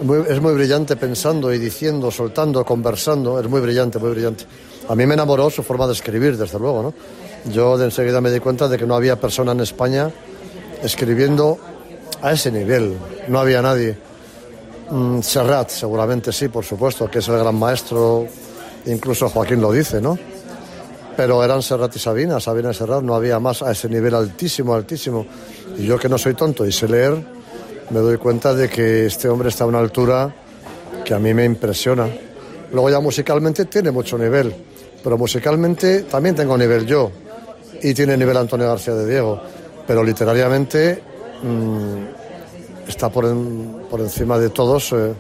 [0.03, 4.45] muy- es muy brillante pensando y diciendo, soltando, conversando, es muy brillante, muy brillante.
[4.89, 6.95] A mí me enamoró su forma de escribir, desde luego, ¿no?
[7.53, 10.11] Yo de enseguida me di cuenta de que no había persona en España
[10.83, 11.59] escribiendo
[12.21, 12.97] a ese nivel,
[13.29, 13.97] no había nadie.
[14.91, 18.27] Mm, Serrat, seguramente sí, por supuesto, que es el gran maestro,
[18.87, 20.19] incluso Joaquín lo dice, ¿no?
[21.17, 24.75] Pero eran Serrat y Sabina, Sabina y Serrat, no había más a ese nivel altísimo,
[24.75, 25.27] altísimo.
[25.77, 27.15] Y yo que no soy tonto y sé leer,
[27.91, 30.35] me doy cuenta de que este hombre está a una altura
[31.05, 32.09] que a mí me impresiona.
[32.73, 34.55] Luego ya musicalmente tiene mucho nivel,
[35.03, 37.11] pero musicalmente también tengo nivel yo
[37.83, 39.41] y tiene nivel Antonio García de Diego,
[39.87, 41.03] pero literariamente
[41.43, 45.13] mm, está por, en- por encima de todos, eh,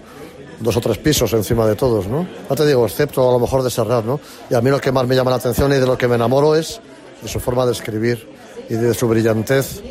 [0.60, 2.26] dos o tres pisos encima de todos, ¿no?
[2.48, 4.20] No te digo, excepto a lo mejor de Serrat, ¿no?
[4.50, 6.14] Y a mí lo que más me llama la atención y de lo que me
[6.14, 6.80] enamoro es
[7.20, 8.28] de su forma de escribir
[8.68, 9.82] y de su brillantez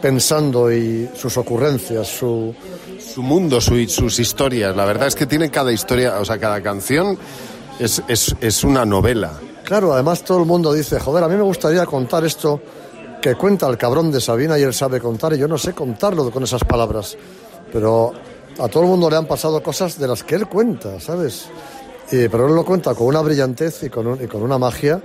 [0.00, 2.54] pensando y sus ocurrencias, su...
[3.00, 4.76] su mundo, su- sus historias.
[4.76, 7.18] La verdad es que tiene cada historia, o sea, cada canción
[7.78, 9.32] es, es, es una novela.
[9.64, 12.60] Claro, además todo el mundo dice, joder, a mí me gustaría contar esto
[13.20, 16.30] que cuenta el cabrón de Sabina y él sabe contar y yo no sé contarlo
[16.30, 17.16] con esas palabras.
[17.72, 18.12] Pero
[18.58, 21.46] a todo el mundo le han pasado cosas de las que él cuenta, ¿sabes?
[22.12, 25.02] Y- pero él lo cuenta con una brillantez y con, un- y con una magia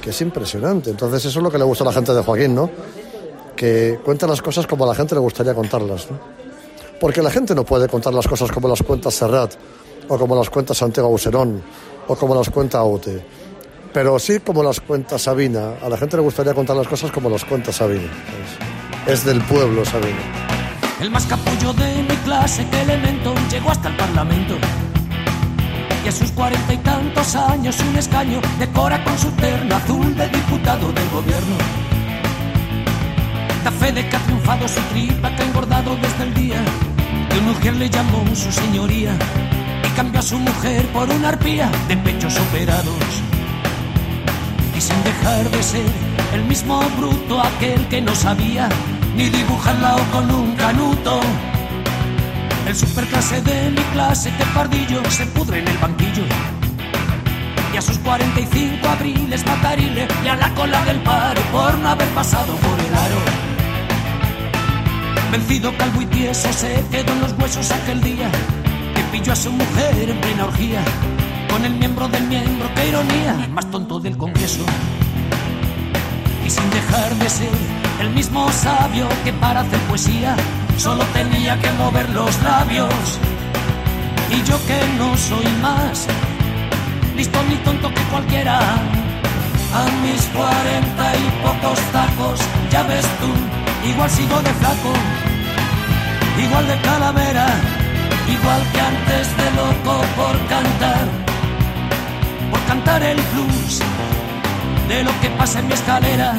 [0.00, 0.90] que es impresionante.
[0.90, 2.68] Entonces eso es lo que le gusta a la gente de Joaquín, ¿no?
[3.54, 6.08] Que cuenta las cosas como a la gente le gustaría contarlas.
[7.00, 9.54] Porque la gente no puede contar las cosas como las cuenta Serrat,
[10.08, 11.62] o como las cuenta Santiago Buserón,
[12.08, 13.24] o como las cuenta Aute.
[13.92, 15.74] Pero sí como las cuenta Sabina.
[15.82, 18.10] A la gente le gustaría contar las cosas como las cuenta Sabina.
[19.06, 20.18] Es del pueblo, Sabina.
[21.00, 24.54] El más capullo de mi clase, que elemento, llegó hasta el Parlamento.
[26.04, 30.28] Y a sus cuarenta y tantos años un escaño decora con su terno azul de
[30.28, 31.56] diputado del gobierno.
[33.64, 36.64] Da fe de que ha triunfado su tripa, que ha engordado desde el día
[37.30, 39.16] que un mujer le llamó su señoría
[39.96, 43.22] cambió a su mujer por una arpía de pechos operados
[44.76, 45.86] y sin dejar de ser
[46.32, 48.68] el mismo bruto aquel que no sabía
[49.16, 51.20] ni dibujarla o con un canuto.
[52.66, 56.24] El superclase de mi clase, que pardillo se pudre en el banquillo.
[57.74, 62.08] Y a sus 45 abriles matarile y a la cola del paro por no haber
[62.08, 63.20] pasado por el aro.
[65.32, 68.30] Vencido, calvo y tieso, se quedó en los huesos aquel día
[69.12, 70.82] pilló a su mujer en plena orgía.
[71.50, 74.64] Con el miembro del miembro, qué ironía, más tonto del Congreso.
[76.44, 77.56] Y sin dejar de ser
[78.00, 80.34] el mismo sabio que para hacer poesía
[80.78, 83.18] solo tenía que mover los labios.
[84.30, 86.08] Y yo que no soy más
[87.16, 88.58] listo ni tonto que cualquiera.
[89.74, 94.92] A mis cuarenta y pocos tacos, ya ves tú, igual sigo de flaco,
[96.44, 97.46] igual de calavera,
[98.32, 101.04] igual que antes de loco por cantar,
[102.50, 103.80] por cantar el blues
[104.88, 106.34] de lo que pasa en mi escalera.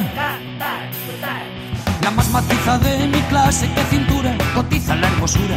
[2.02, 5.56] La más maciza de mi clase, que cintura cotiza la hermosura.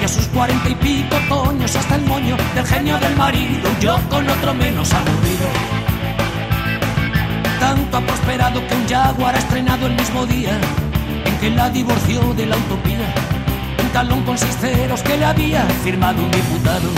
[0.00, 3.98] Y a sus cuarenta y pico toños hasta el moño del genio del marido, yo
[4.08, 5.48] con otro menos aburrido.
[7.60, 10.58] Tanto ha prosperado que un jaguar ha estrenado el mismo día
[11.24, 13.25] en que la divorció de la utopía.
[13.96, 16.90] Un talón con seis ceros que le había firmado un diputado.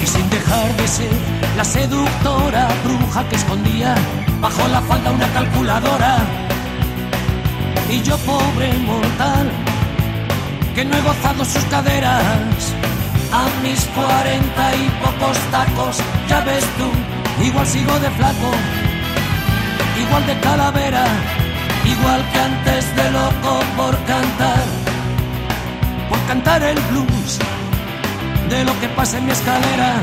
[0.00, 1.10] Y sin dejar de ser
[1.56, 3.96] la seductora bruja que escondía
[4.40, 6.18] bajo la falda una calculadora.
[7.90, 9.50] Y yo pobre mortal
[10.76, 12.72] que no he gozado sus caderas.
[13.32, 15.96] A mis cuarenta y pocos tacos,
[16.28, 18.50] ya ves tú, igual sigo de flaco,
[20.00, 21.04] igual de calavera,
[21.84, 24.85] igual que antes de loco por cantar,
[26.26, 27.38] cantar el blues
[28.50, 29.94] de lo que pasa en mi escalera.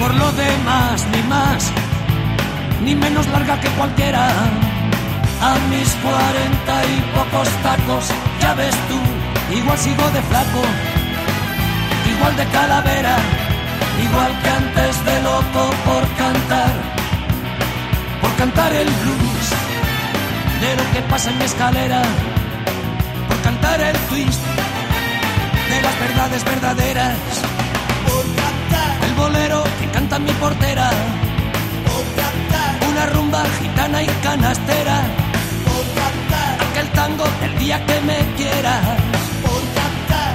[0.00, 1.72] Por lo demás, ni más,
[2.84, 4.28] ni menos larga que cualquiera.
[5.40, 8.04] A mis cuarenta y pocos tacos,
[8.40, 10.62] ya ves tú, igual sigo de flaco,
[12.12, 13.16] igual de calavera,
[14.02, 16.72] igual que antes de loco por cantar,
[18.20, 19.46] por cantar el blues
[20.60, 22.02] de lo que pasa en mi escalera,
[23.28, 24.42] por cantar el twist
[25.70, 27.16] de las verdades verdaderas
[29.06, 30.90] el bolero que canta mi portera.
[32.90, 35.02] Una rumba gitana y canastera.
[37.58, 38.82] día que me quieras.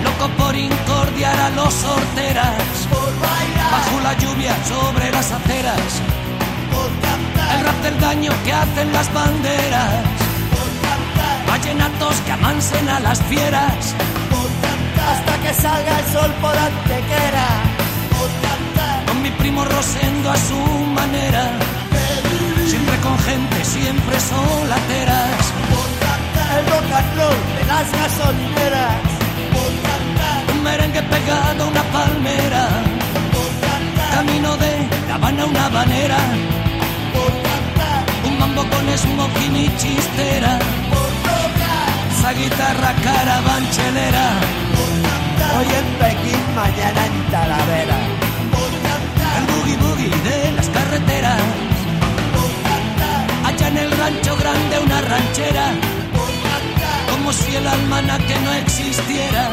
[0.03, 2.82] Loco por incordiar a los sorteras.
[3.73, 5.91] Bajo la lluvia sobre las aceras.
[7.53, 10.03] El rap del daño que hacen las banderas.
[11.49, 13.95] Vallenatos que amansen a las fieras.
[15.11, 17.47] Hasta que salga el sol por antequera.
[19.07, 20.59] Con mi primo Rosendo a su
[20.99, 21.43] manera.
[22.67, 25.41] Siempre con gente, siempre solateras.
[26.57, 28.97] El rock and roll de las gasolineras.
[30.53, 33.02] Un merengue pegado a una palmera.
[34.25, 36.17] Camino de La Habana una banera.
[38.25, 40.59] Un mambo con smoking y chistera.
[42.09, 44.27] Esa guitarra carabanchelera.
[45.57, 47.99] Hoy en Pekín, mañana en Talavera.
[49.37, 51.41] El boogie boogie de las carreteras.
[53.45, 55.65] Allá en el rancho grande una ranchera.
[57.11, 59.43] Como si el almanaque no existiera.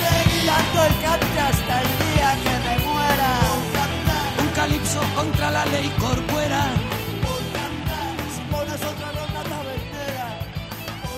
[0.00, 2.01] Seguir dando el cante hasta el
[5.14, 5.90] contra la ley.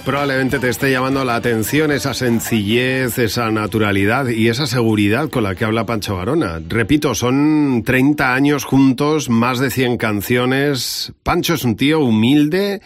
[0.04, 5.54] Probablemente te esté llamando la atención esa sencillez, esa naturalidad y esa seguridad con la
[5.54, 6.60] que habla Pancho Varona.
[6.68, 11.14] Repito, son 30 años juntos, más de 100 canciones.
[11.22, 12.82] Pancho es un tío humilde,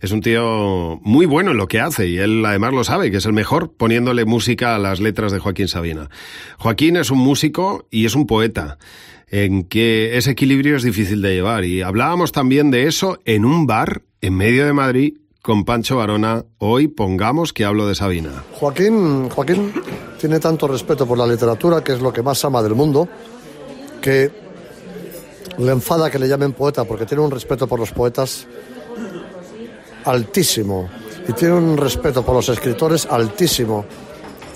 [0.00, 3.18] es un tío muy bueno en lo que hace y él además lo sabe, que
[3.18, 6.08] es el mejor poniéndole música a las letras de Joaquín Sabina.
[6.56, 8.78] Joaquín es un músico y es un poeta
[9.32, 13.66] en que ese equilibrio es difícil de llevar y hablábamos también de eso en un
[13.66, 16.44] bar en medio de Madrid con Pancho Varona.
[16.58, 18.44] Hoy pongamos que hablo de Sabina.
[18.52, 19.72] Joaquín, Joaquín
[20.20, 23.08] tiene tanto respeto por la literatura, que es lo que más ama del mundo,
[24.02, 24.30] que
[25.56, 28.46] le enfada que le llamen poeta, porque tiene un respeto por los poetas
[30.04, 30.90] altísimo.
[31.26, 33.86] Y tiene un respeto por los escritores altísimo.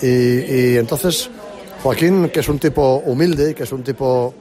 [0.03, 1.31] Y, y entonces,
[1.81, 4.35] Joaquín, que es un tipo humilde que es un tipo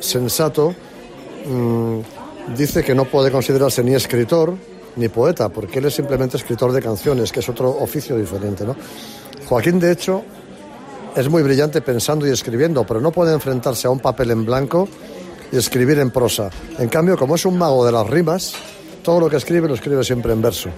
[0.00, 0.74] sensato,
[1.46, 1.98] mm,
[2.56, 4.54] dice que no puede considerarse ni escritor
[4.96, 8.64] ni poeta, porque él es simplemente escritor de canciones, que es otro oficio diferente.
[8.64, 8.74] ¿no?
[9.46, 10.22] Joaquín, de hecho,
[11.14, 14.88] es muy brillante pensando y escribiendo, pero no puede enfrentarse a un papel en blanco
[15.52, 16.50] y escribir en prosa.
[16.78, 18.54] En cambio, como es un mago de las rimas,
[19.02, 20.68] todo lo que escribe lo escribe siempre en verso.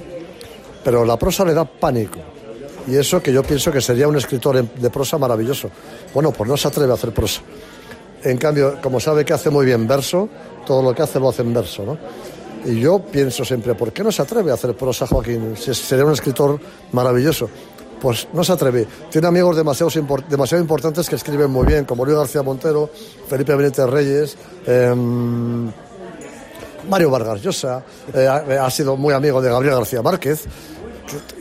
[0.85, 2.19] Pero la prosa le da pánico.
[2.87, 5.71] Y eso que yo pienso que sería un escritor de prosa maravilloso.
[6.15, 7.43] Bueno, pues no se atreve a hacer prosa.
[8.23, 10.29] En cambio, como sabe que hace muy bien verso,
[10.67, 11.99] todo lo que hace lo hace en verso, ¿no?
[12.65, 15.57] Y yo pienso siempre, ¿por qué no se atreve a hacer prosa Joaquín?
[15.57, 16.61] Sería un escritor
[16.93, 17.49] maravilloso.
[18.01, 18.87] Pues no se atreve.
[19.11, 19.91] Tiene amigos demasiado,
[20.29, 22.91] demasiado importantes que escriben muy bien, como Luis García Montero,
[23.29, 25.71] Felipe Benítez Reyes, em,
[26.89, 27.83] Mario Vargas Llosa,
[28.15, 30.45] eh, ha sido muy amigo de Gabriel García Márquez.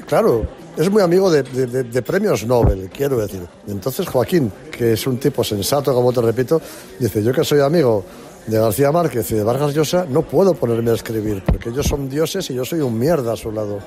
[0.06, 0.46] Claro,
[0.80, 3.42] es muy amigo de, de- de- de premios Nobel, quiero decir.
[3.68, 6.62] Entonces Joaquín, que es un tipo sensato, como te repito,
[7.00, 8.04] dice, yo que soy amigo
[8.48, 12.10] de García Márquez y de Vargas Llosa, no puedo ponerme a escribir, porque ellos son
[12.10, 13.80] dioses y yo soy un mierda a su lado.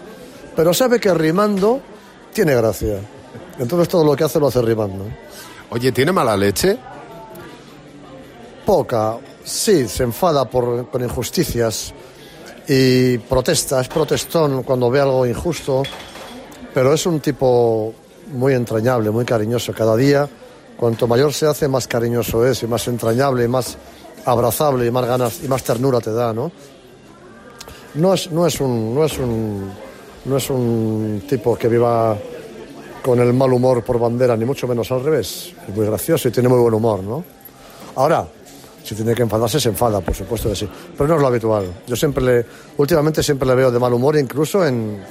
[0.55, 1.81] Pero sabe que rimando
[2.33, 2.98] tiene gracia.
[3.59, 5.05] Entonces todo lo que hace lo hace rimando.
[5.70, 6.76] Oye, ¿tiene mala leche?
[8.64, 11.92] Poca, sí, se enfada por, con injusticias
[12.68, 15.83] y protesta, es protestón cuando ve algo injusto,
[16.74, 17.94] pero es un tipo
[18.32, 19.72] muy entrañable, muy cariñoso.
[19.72, 20.28] Cada día,
[20.76, 23.76] cuanto mayor se hace, más cariñoso es y más entrañable y más
[24.24, 26.50] abrazable y más ganas y más ternura te da, ¿no?
[27.94, 29.70] No es, no es un, no es un,
[30.24, 32.16] no es un tipo que viva
[33.02, 35.52] con el mal humor por bandera, ni mucho menos al revés.
[35.68, 37.24] Es muy gracioso y tiene muy buen humor, ¿no?
[37.96, 38.26] Ahora,
[38.82, 40.68] si tiene que enfadarse, se enfada, por supuesto que sí.
[40.96, 41.66] Pero no es lo habitual.
[41.87, 42.46] Yo siempre le,
[42.78, 45.02] últimamente siempre le veo de mal humor, incluso en,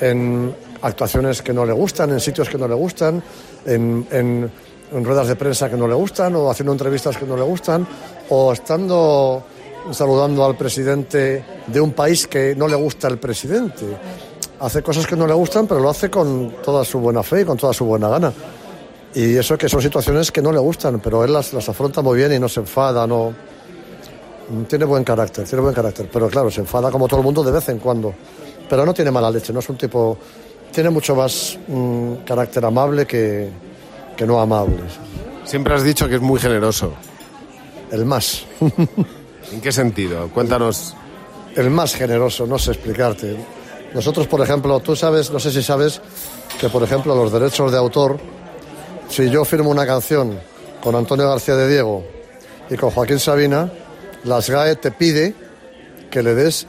[0.00, 3.22] en actuaciones que no le gustan, en sitios que no le gustan,
[3.66, 4.50] en, en-
[4.92, 7.86] en ruedas de prensa que no le gustan, o haciendo entrevistas que no le gustan,
[8.28, 9.42] o estando
[9.92, 13.84] saludando al presidente de un país que no le gusta el presidente.
[14.58, 17.44] Hace cosas que no le gustan, pero lo hace con toda su buena fe y
[17.44, 18.32] con toda su buena gana.
[19.14, 22.18] Y eso que son situaciones que no le gustan, pero él las, las afronta muy
[22.18, 23.32] bien y no se enfada, no.
[24.68, 26.08] Tiene buen carácter, tiene buen carácter.
[26.12, 28.12] Pero claro, se enfada como todo el mundo de vez en cuando.
[28.68, 30.18] Pero no tiene mala leche, no es un tipo.
[30.72, 33.48] Tiene mucho más mm, carácter amable que,
[34.16, 34.82] que no amable.
[35.44, 36.92] Siempre has dicho que es muy generoso.
[37.90, 38.44] El más.
[39.52, 40.28] ¿En qué sentido?
[40.28, 40.94] Cuéntanos.
[41.56, 43.36] el más generoso, no sé explicarte.
[43.94, 46.00] Nosotros, por ejemplo, tú sabes, no sé si sabes,
[46.60, 48.18] que por ejemplo los derechos de autor,
[49.08, 50.38] si yo firmo una canción
[50.80, 52.04] con Antonio García de Diego
[52.68, 53.72] y con Joaquín Sabina,
[54.24, 55.34] las GAE te pide
[56.10, 56.66] que le des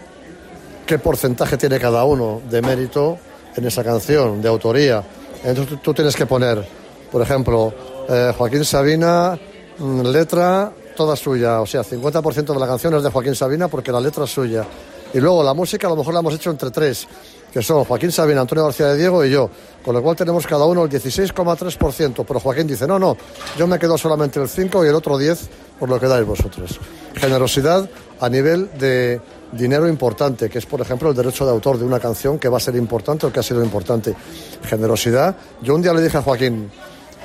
[0.88, 3.20] qué porcentaje tiene cada uno de mérito
[3.56, 5.04] en esa canción de autoría.
[5.44, 6.64] Entonces tú, tienes que poner,
[7.12, 7.74] por ejemplo,
[8.08, 9.38] eh, Joaquín Sabina,
[9.78, 13.92] mm, letra toda suya, o sea, 50% de la canción es de Joaquín Sabina porque
[13.92, 14.66] la letra es suya.
[15.14, 17.08] Y luego la música a lo mejor la hemos hecho entre tres,
[17.52, 19.50] que son Joaquín Sabina, Antonio García de Diego y yo,
[19.84, 23.18] con lo cual tenemos cada uno el 16,3%, pero Joaquín dice, no, no,
[23.58, 25.50] yo me quedo solamente el 5 y el otro 10
[25.80, 26.80] por lo que dais vosotros.
[27.16, 27.90] Generosidad
[28.20, 29.20] a nivel de
[29.52, 32.58] dinero importante, que es por ejemplo el derecho de autor de una canción que va
[32.58, 34.16] a ser importante o que ha sido importante.
[34.64, 35.36] Generosidad.
[35.62, 36.70] Yo un día le dije a Joaquín,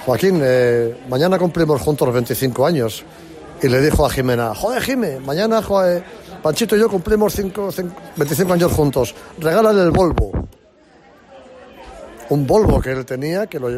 [0.05, 3.05] Joaquín, eh, mañana cumplimos juntos 25 años.
[3.63, 6.05] Y le dijo a Jimena, joder, Jime, mañana joder,
[6.43, 9.15] Panchito y yo cumplimos cinco- cin- 25 años juntos.
[9.39, 10.31] Regálale el Volvo.
[12.29, 13.71] Un Volvo que él tenía, que lo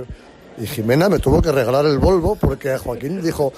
[0.61, 3.53] Y Jimena me tuvo que regalar el Volvo porque Joaquín dijo,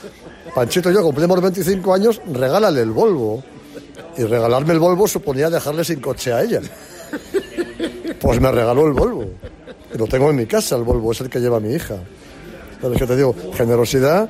[0.54, 3.42] Panchito y yo cumplimos 25 años, regálale el Volvo.
[4.20, 6.60] Y regalarme el Volvo suponía dejarle sin coche a ella.
[8.20, 9.24] Pues me regaló el Volvo.
[9.94, 11.96] Y lo tengo en mi casa, el Volvo, es el que lleva mi hija.
[12.82, 13.34] ¿Sabes qué te digo?
[13.54, 14.28] Generosidad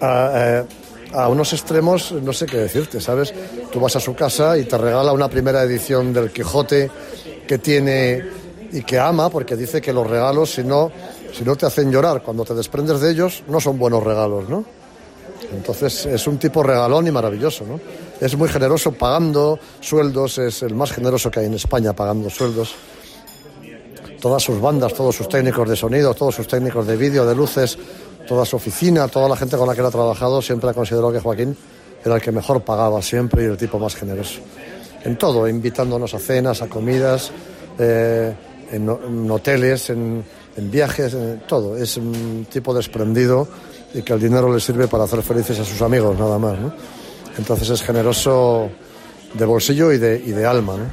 [0.00, 0.64] a, eh,
[1.12, 3.34] a unos extremos, no sé qué decirte, ¿sabes?
[3.72, 6.88] Tú vas a su casa y te regala una primera edición del Quijote
[7.48, 8.22] que tiene
[8.70, 10.92] y que ama, porque dice que los regalos, si no,
[11.36, 14.64] si no te hacen llorar, cuando te desprendes de ellos, no son buenos regalos, ¿no?
[15.52, 17.80] Entonces es un tipo regalón y maravilloso, ¿no?
[18.20, 22.74] Es muy generoso pagando sueldos, es el más generoso que hay en España pagando sueldos
[24.20, 27.78] todas sus bandas, todos sus técnicos de sonido, todos sus técnicos de vídeo, de luces,
[28.26, 31.12] toda su oficina, toda la gente con la que él ha trabajado, siempre ha considerado
[31.12, 31.56] que Joaquín
[32.04, 34.40] era el que mejor pagaba siempre y el tipo más generoso.
[35.04, 37.30] En todo, invitándonos a cenas, a comidas,
[37.78, 38.34] eh,
[38.72, 40.24] en, ho- en hoteles, en,
[40.56, 41.76] en viajes, en todo.
[41.76, 43.46] Es un tipo desprendido
[43.94, 46.58] y que el dinero le sirve para hacer felices a sus amigos, nada más.
[46.58, 46.72] ¿no?
[47.38, 48.70] Entonces es generoso
[49.34, 50.76] de bolsillo y de, y de alma.
[50.76, 50.84] ¿no?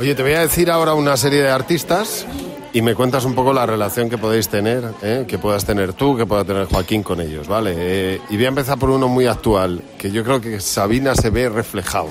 [0.00, 2.26] Oye, te voy a decir ahora una serie de artistas
[2.72, 5.24] y me cuentas un poco la relación que podéis tener, ¿eh?
[5.28, 7.74] que puedas tener tú, que pueda tener Joaquín con ellos, ¿vale?
[7.76, 11.30] Eh, y voy a empezar por uno muy actual, que yo creo que Sabina se
[11.30, 12.08] ve reflejado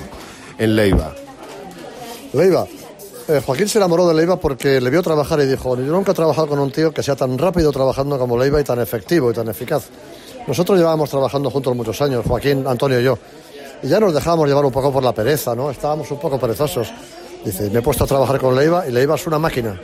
[0.56, 1.14] en Leiva.
[2.32, 2.66] Leiva.
[3.28, 6.14] Eh, Joaquín se enamoró de Leiva porque le vio trabajar y dijo, yo nunca he
[6.14, 9.34] trabajado con un tío que sea tan rápido trabajando como Leiva y tan efectivo y
[9.34, 9.84] tan eficaz.
[10.46, 13.18] Nosotros llevábamos trabajando juntos muchos años, Joaquín, Antonio y yo.
[13.82, 15.70] Y ya nos dejábamos llevar un poco por la pereza, ¿no?
[15.70, 16.92] Estábamos un poco perezosos.
[17.44, 19.78] Dice, me he puesto a trabajar con Leiva y Leiva es una máquina.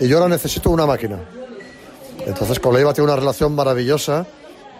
[0.00, 1.18] Y yo ahora necesito una máquina.
[2.26, 4.26] Entonces con Leiva tiene una relación maravillosa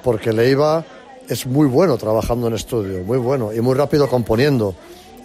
[0.02, 0.84] porque Leiva
[1.28, 4.74] es muy bueno trabajando en estudio, muy bueno y muy rápido componiendo.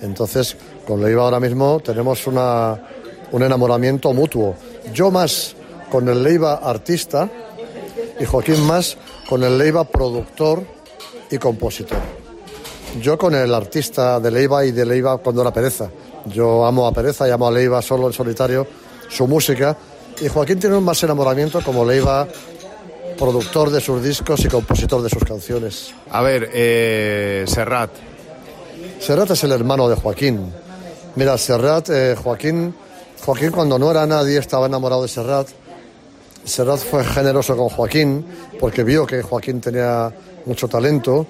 [0.02, 0.56] Entonces
[0.88, 2.80] con Leiva ahora mismo tenemos una,
[3.32, 4.56] un enamoramiento mutuo.
[4.94, 5.56] Yo más
[5.90, 7.30] con el Leiva artista
[8.20, 8.98] y Joaquín más
[9.28, 10.64] con el Leiva productor
[11.30, 11.98] y compositor.
[13.02, 15.90] Yo con el artista de Leiva y de Leiva cuando era Pereza.
[16.26, 18.66] Yo amo a Pereza y amo a Leiva solo en solitario,
[19.10, 19.76] su música.
[20.22, 22.26] Y Joaquín tiene un más enamoramiento como Leiva,
[23.18, 25.94] productor de sus discos y compositor de sus canciones.
[26.10, 27.92] A ver, eh, Serrat.
[29.00, 30.54] Serrat es el hermano de Joaquín.
[31.16, 32.74] Mira, Serrat, eh, Joaquín,
[33.26, 35.48] Joaquín cuando no era nadie estaba enamorado de Serrat.
[36.46, 38.24] Serrat fue generoso con Joaquín
[38.60, 40.14] porque vio que Joaquín tenía
[40.46, 41.26] mucho talento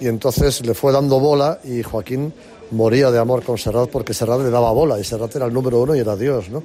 [0.00, 2.34] y entonces le fue dando bola y Joaquín
[2.72, 5.80] moría de amor con Serrat porque Serrat le daba bola y Serrat era el número
[5.80, 6.64] uno y era Dios, ¿no?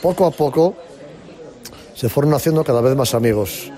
[0.00, 0.74] Poco a poco
[1.94, 3.70] se fueron haciendo cada vez más amigos,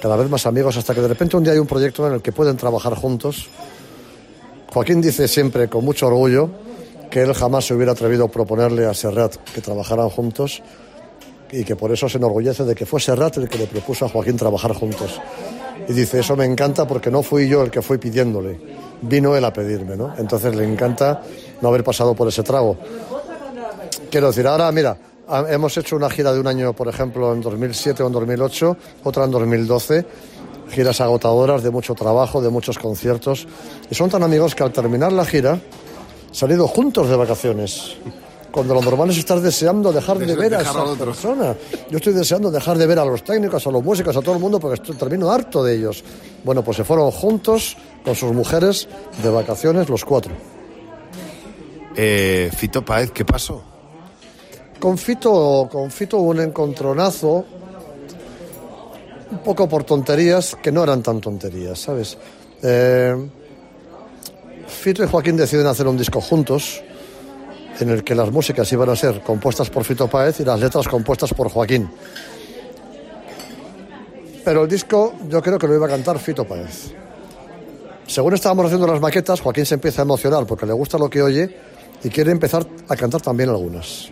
[0.00, 2.22] cada vez más amigos hasta que de repente un día hay un proyecto en el
[2.22, 3.48] que pueden trabajar juntos.
[4.72, 6.48] Joaquín dice siempre con mucho orgullo
[7.10, 10.62] que él jamás se hubiera atrevido a proponerle a Serrat que trabajaran juntos
[11.50, 14.08] y que por eso se enorgullece de que fue Serrat el que le propuso a
[14.08, 15.20] Joaquín trabajar juntos.
[15.88, 18.60] Y dice, eso me encanta porque no fui yo el que fui pidiéndole,
[19.02, 20.14] vino él a pedirme, ¿no?
[20.18, 21.22] Entonces le encanta
[21.60, 22.76] no haber pasado por ese trago.
[24.10, 24.96] Quiero decir, ahora, mira,
[25.48, 29.24] hemos hecho una gira de un año, por ejemplo, en 2007 o en 2008, otra
[29.24, 30.06] en 2012,
[30.70, 33.46] giras agotadoras de mucho trabajo, de muchos conciertos,
[33.90, 35.60] y son tan amigos que al terminar la gira
[36.32, 37.96] se han ido juntos de vacaciones.
[38.50, 41.54] Cuando lo normal es estar deseando dejar de ver a esa persona.
[41.90, 44.40] Yo estoy deseando dejar de ver a los técnicos, a los músicos, a todo el
[44.40, 46.02] mundo, porque estoy, termino harto de ellos.
[46.44, 48.88] Bueno, pues se fueron juntos con sus mujeres
[49.22, 50.32] de vacaciones los cuatro.
[51.94, 53.62] Eh, Fito Páez, ¿qué pasó?
[54.78, 57.44] Con Fito, con Fito hubo un encontronazo,
[59.30, 62.16] un poco por tonterías, que no eran tan tonterías, ¿sabes?
[62.62, 63.14] Eh,
[64.68, 66.82] Fito y Joaquín deciden hacer un disco juntos,
[67.80, 70.88] en el que las músicas iban a ser compuestas por Fito Páez y las letras
[70.88, 71.88] compuestas por Joaquín.
[74.44, 76.92] Pero el disco yo creo que lo iba a cantar Fito Páez.
[78.06, 81.20] Según estábamos haciendo las maquetas, Joaquín se empieza a emocionar porque le gusta lo que
[81.22, 81.56] oye
[82.02, 84.10] y quiere empezar a cantar también algunas.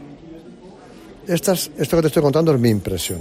[1.27, 3.21] Esta es- esto que te estoy contando es mi impresión.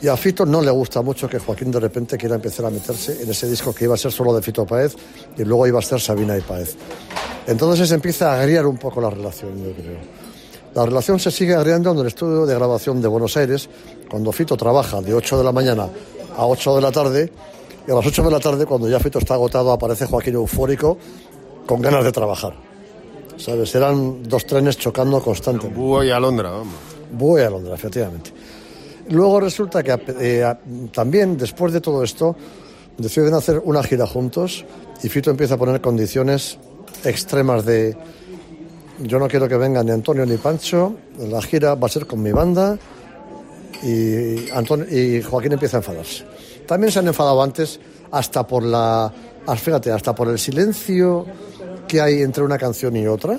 [0.00, 3.22] Y a Fito no le gusta mucho que Joaquín de repente quiera empezar a meterse
[3.22, 4.94] en ese disco que iba a ser solo de Fito Páez
[5.36, 6.76] y luego iba a ser Sabina y Páez.
[7.46, 9.98] Entonces se empieza a agriar un poco la relación, yo creo.
[10.74, 13.68] La relación se sigue agriando en el estudio de grabación de Buenos Aires,
[14.08, 15.88] cuando Fito trabaja de 8 de la mañana
[16.36, 17.32] a 8 de la tarde,
[17.86, 20.98] y a las 8 de la tarde, cuando ya Fito está agotado, aparece Joaquín eufórico,
[21.66, 22.54] con ganas de trabajar.
[23.36, 23.74] ¿Sabes?
[23.74, 25.76] Eran dos trenes chocando constantemente.
[25.76, 26.74] Búho y Alondra, vamos.
[27.12, 28.32] Voy a Londres, efectivamente.
[29.10, 30.54] Luego resulta que eh,
[30.92, 32.36] también, después de todo esto,
[32.96, 34.64] deciden hacer una gira juntos
[35.02, 36.58] y Fito empieza a poner condiciones
[37.04, 37.96] extremas de
[39.00, 42.20] yo no quiero que vengan ni Antonio ni Pancho, la gira va a ser con
[42.20, 42.76] mi banda
[43.82, 46.24] y, Antonio, y Joaquín empieza a enfadarse.
[46.66, 47.78] También se han enfadado antes
[48.10, 49.12] hasta por la,
[49.46, 51.24] ah, fíjate, hasta por el silencio
[51.86, 53.38] que hay entre una canción y otra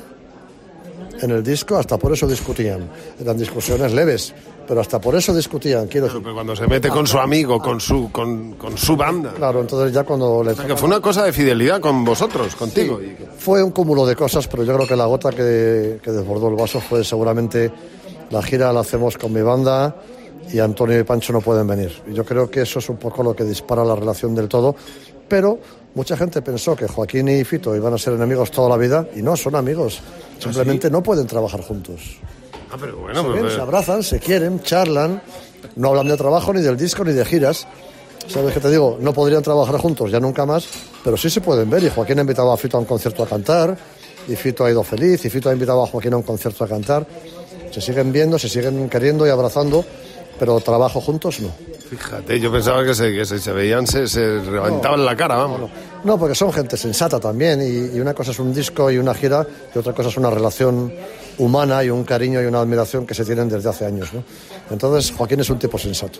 [1.22, 2.89] en el disco, hasta por eso discutían.
[3.20, 4.34] Eran discusiones leves,
[4.67, 5.88] pero hasta por eso discutían.
[5.88, 9.34] Quiero decir, Pero cuando se mete con su amigo, con su, con, con su banda.
[9.36, 12.55] claro, entonces ya cuando le O sea, que fue una cosa de fidelidad con vosotros,
[12.55, 12.99] contigo.
[13.01, 16.49] Y- Fue un cúmulo de cosas, pero yo creo que la gota que, que desbordó
[16.49, 17.72] el vaso fue seguramente
[18.30, 19.95] la gira la hacemos con mi banda
[20.51, 21.91] y Antonio y Pancho no pueden venir.
[22.13, 24.76] Yo creo que eso es un poco lo que dispara la relación del todo.
[25.28, 25.59] Pero
[25.96, 29.22] mucha gente pensó que Joaquín y Fito iban a ser enemigos toda la vida y
[29.22, 30.02] no, son amigos.
[30.40, 32.18] Simplemente no pueden trabajar juntos.
[32.72, 35.22] Ah, pero bueno, se, pues, se abrazan, se quieren, charlan,
[35.76, 37.68] no hablan de trabajo, ni del disco, ni de giras.
[38.28, 38.98] ¿Sabes qué te digo?
[39.02, 40.68] No podrían trabajar juntos ya nunca más,
[41.04, 41.84] pero sí se pueden ver.
[41.84, 43.76] Y Joaquín ha invitado a Fito a un concierto a cantar,
[44.28, 46.68] y Fito ha ido feliz, y Fito ha invitado a Joaquín a un concierto a
[46.68, 47.08] cantar.
[47.72, 49.84] Se siguen viendo, se siguen queriendo y abrazando,
[50.38, 51.50] pero trabajo juntos no.
[51.90, 55.70] Fíjate, yo pensaba que se, que se, se veían, se, se reventaban la cara, vamos.
[56.04, 59.14] No, porque son gente sensata también, y, y una cosa es un disco y una
[59.14, 60.94] gira, y otra cosa es una relación
[61.40, 64.14] humana y un cariño y una admiración que se tienen desde hace años.
[64.14, 64.24] ¿no?
[64.70, 66.20] Entonces, Joaquín es un tipo sensato.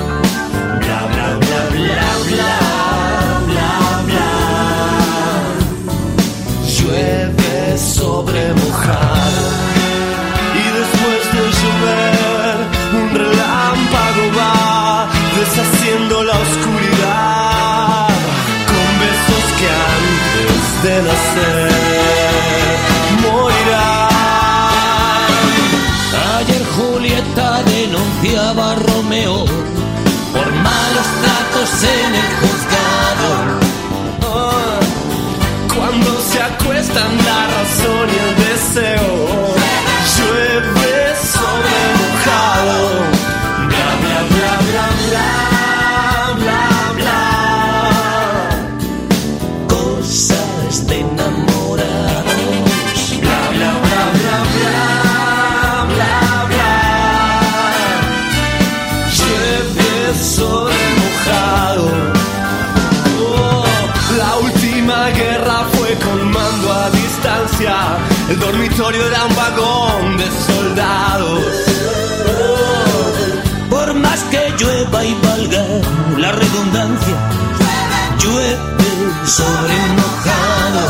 [79.41, 80.83] Sobre mojado.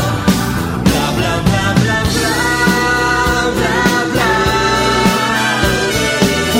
[0.88, 2.36] Bla bla bla bla bla
[3.58, 3.78] bla
[4.12, 4.32] bla.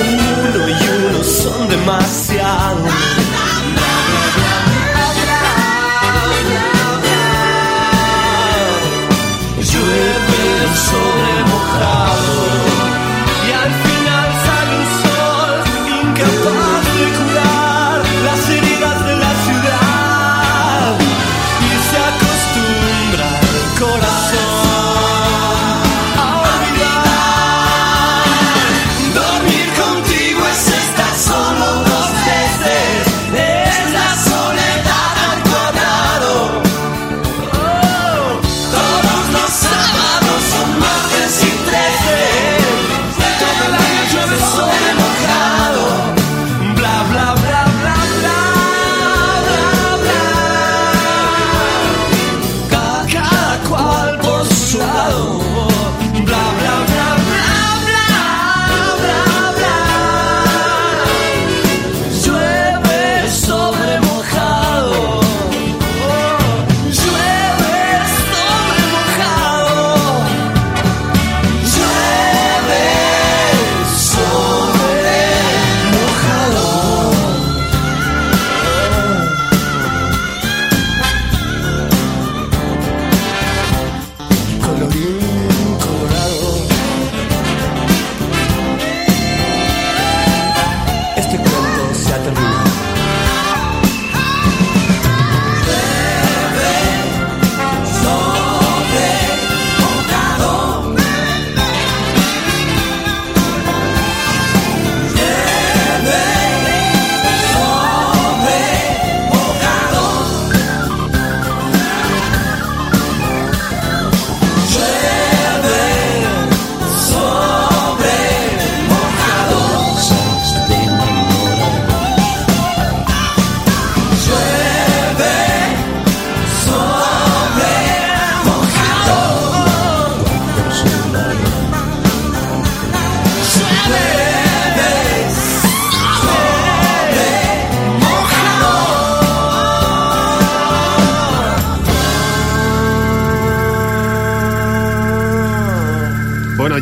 [0.01, 3.02] Uno y uno son demasiado.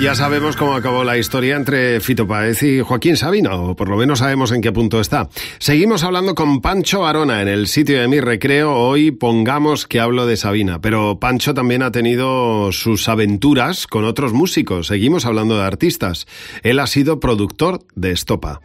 [0.00, 3.98] Ya sabemos cómo acabó la historia entre Fito Páez y Joaquín Sabina, o por lo
[3.98, 5.28] menos sabemos en qué punto está.
[5.58, 8.74] Seguimos hablando con Pancho Arona en el sitio de mi recreo.
[8.74, 14.32] Hoy pongamos que hablo de Sabina, pero Pancho también ha tenido sus aventuras con otros
[14.32, 14.86] músicos.
[14.86, 16.26] Seguimos hablando de artistas.
[16.62, 18.62] Él ha sido productor de Estopa.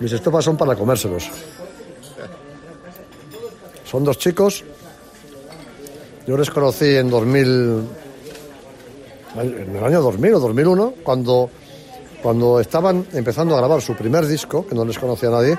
[0.00, 1.28] Mis estopas son para comérselos.
[3.84, 4.64] Son dos chicos.
[6.28, 7.88] Yo les conocí en 2000,
[9.40, 11.48] en el año 2000 o 2001, cuando,
[12.22, 15.58] cuando estaban empezando a grabar su primer disco, que no les conocía nadie.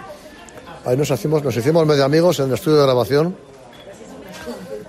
[0.85, 3.35] Ahí nos hicimos, nos hicimos medio amigos en el estudio de grabación,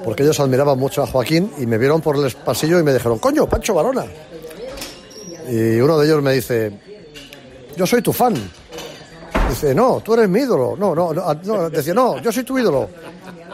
[0.05, 3.19] porque ellos admiraban mucho a Joaquín y me vieron por el pasillo y me dijeron,
[3.19, 4.05] coño, Pancho Barona.
[5.49, 6.79] Y uno de ellos me dice,
[7.75, 8.35] yo soy tu fan.
[9.49, 10.77] Dice, no, tú eres mi ídolo.
[10.79, 11.71] No, no, no.
[11.71, 12.87] Decía, no, yo soy tu ídolo.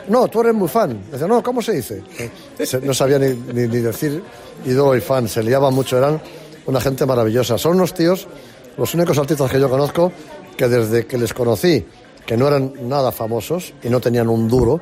[0.09, 0.99] No, tú eres muy fan.
[1.13, 2.03] Dice, no, ¿cómo se dice?
[2.83, 4.23] No sabía ni, ni- ni decir
[4.65, 5.29] ídolo y fan.
[5.29, 6.21] Se liaban mucho, eran
[6.67, 7.59] una gente maravillosa.
[7.59, 8.27] Son unos tíos,
[8.77, 10.13] los únicos artistas que yo conozco,
[10.57, 11.85] que desde que les conocí,
[12.25, 14.81] que no eran nada famosos y no tenían un duro,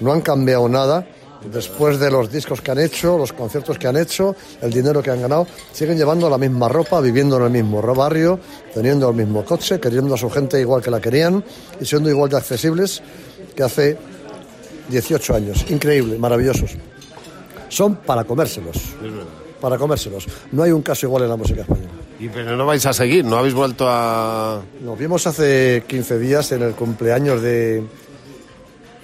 [0.00, 1.06] no han cambiado nada.
[1.52, 5.10] Después de los discos que han hecho, los conciertos que han hecho, el dinero que
[5.10, 8.38] han ganado, siguen llevando la misma ropa, viviendo en el mismo barrio,
[8.72, 11.42] teniendo el mismo coche, queriendo a su gente igual que la querían
[11.80, 13.02] y siendo igual de accesibles
[13.56, 13.98] que hace
[14.92, 15.64] 18 años.
[15.68, 16.72] Increíble, maravillosos.
[17.68, 18.76] Son para comérselos.
[19.60, 20.26] Para comérselos.
[20.52, 21.88] No hay un caso igual en la música española.
[22.20, 24.60] Y pero no vais a seguir, no habéis vuelto a...
[24.82, 27.82] Nos vimos hace 15 días en el cumpleaños de,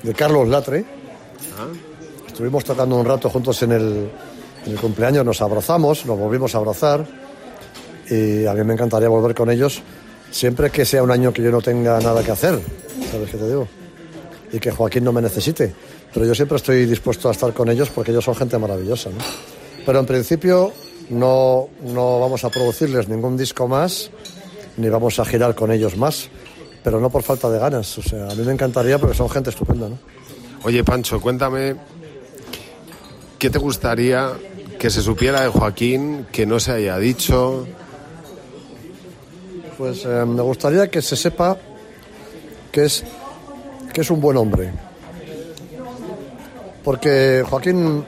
[0.03, 0.84] de Carlos Latre.
[2.26, 4.11] Estuvimos tocando un rato juntos en el,
[4.66, 7.05] en el cumpleaños, nos abrazamos, nos volvimos a abrazar
[8.09, 9.82] y a mí me encantaría volver con ellos
[10.30, 12.61] siempre que sea un año que yo no tenga nada que hacer,
[13.11, 13.68] ¿sabes qué te digo?
[14.53, 15.74] Y que Joaquín no me necesite.
[16.12, 19.18] Pero yo siempre estoy dispuesto a estar con ellos porque ellos son gente maravillosa, ¿no?
[19.84, 20.72] Pero en principio
[21.11, 24.11] no, no vamos a producirles ningún disco más
[24.78, 26.28] ni vamos a girar con ellos más,
[26.82, 27.99] pero no por falta de ganas.
[27.99, 29.99] O sea, a mí me encantaría porque son gente estupenda, ¿no?
[30.64, 31.76] Oye, Pancho, cuéntame,
[33.38, 34.32] ¿qué te gustaría
[34.78, 37.66] que se supiera de Joaquín, que no se haya dicho?
[39.76, 41.57] Pues eh, me gustaría que se sepa
[42.72, 43.05] que es,
[43.93, 44.70] que es un buen hombre.
[46.84, 48.05] Porque Joaquín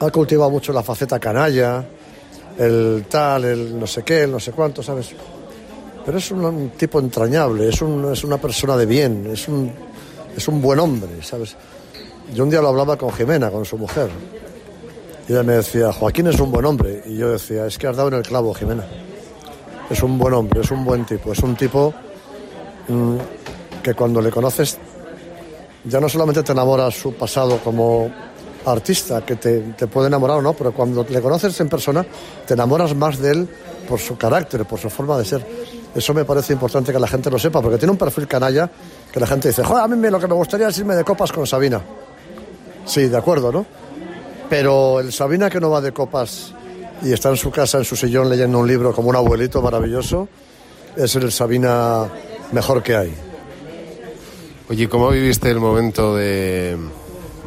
[0.00, 1.84] ha cultivado mucho la faceta canalla,
[2.58, 5.10] el tal, el no sé qué, el no sé cuánto, ¿sabes?
[6.04, 9.72] Pero es un, tipo entrañable, es, un- es una persona de bien, es un,
[10.36, 11.56] es un buen hombre, ¿sabes?
[12.34, 14.10] Yo un día lo hablaba con Jimena, con su mujer.
[15.26, 17.02] Y ella me decía, Joaquín es un buen hombre.
[17.06, 18.84] Y yo decía, es que has dado en el clavo, Jimena.
[19.88, 21.94] Es un buen hombre, es un buen tipo, es un tipo
[22.88, 23.16] mm,
[23.82, 24.78] que cuando le conoces
[25.84, 28.10] ya no solamente te enamora su pasado como
[28.66, 32.04] artista, que te, te puede enamorar o no, pero cuando le conoces en persona
[32.46, 33.48] te enamoras más de él
[33.88, 35.46] por su carácter, por su forma de ser.
[35.94, 38.68] Eso me parece importante que la gente lo sepa, porque tiene un perfil canalla
[39.12, 41.30] que la gente dice, joder, a mí lo que me gustaría es irme de copas
[41.30, 41.80] con Sabina.
[42.84, 43.64] Sí, de acuerdo, ¿no?
[44.50, 46.52] Pero el Sabina que no va de copas
[47.02, 50.28] y está en su casa, en su sillón, leyendo un libro como un abuelito maravilloso,
[50.96, 52.06] es el Sabina
[52.52, 53.14] mejor que hay.
[54.68, 56.76] Oye, ¿cómo viviste el momento de...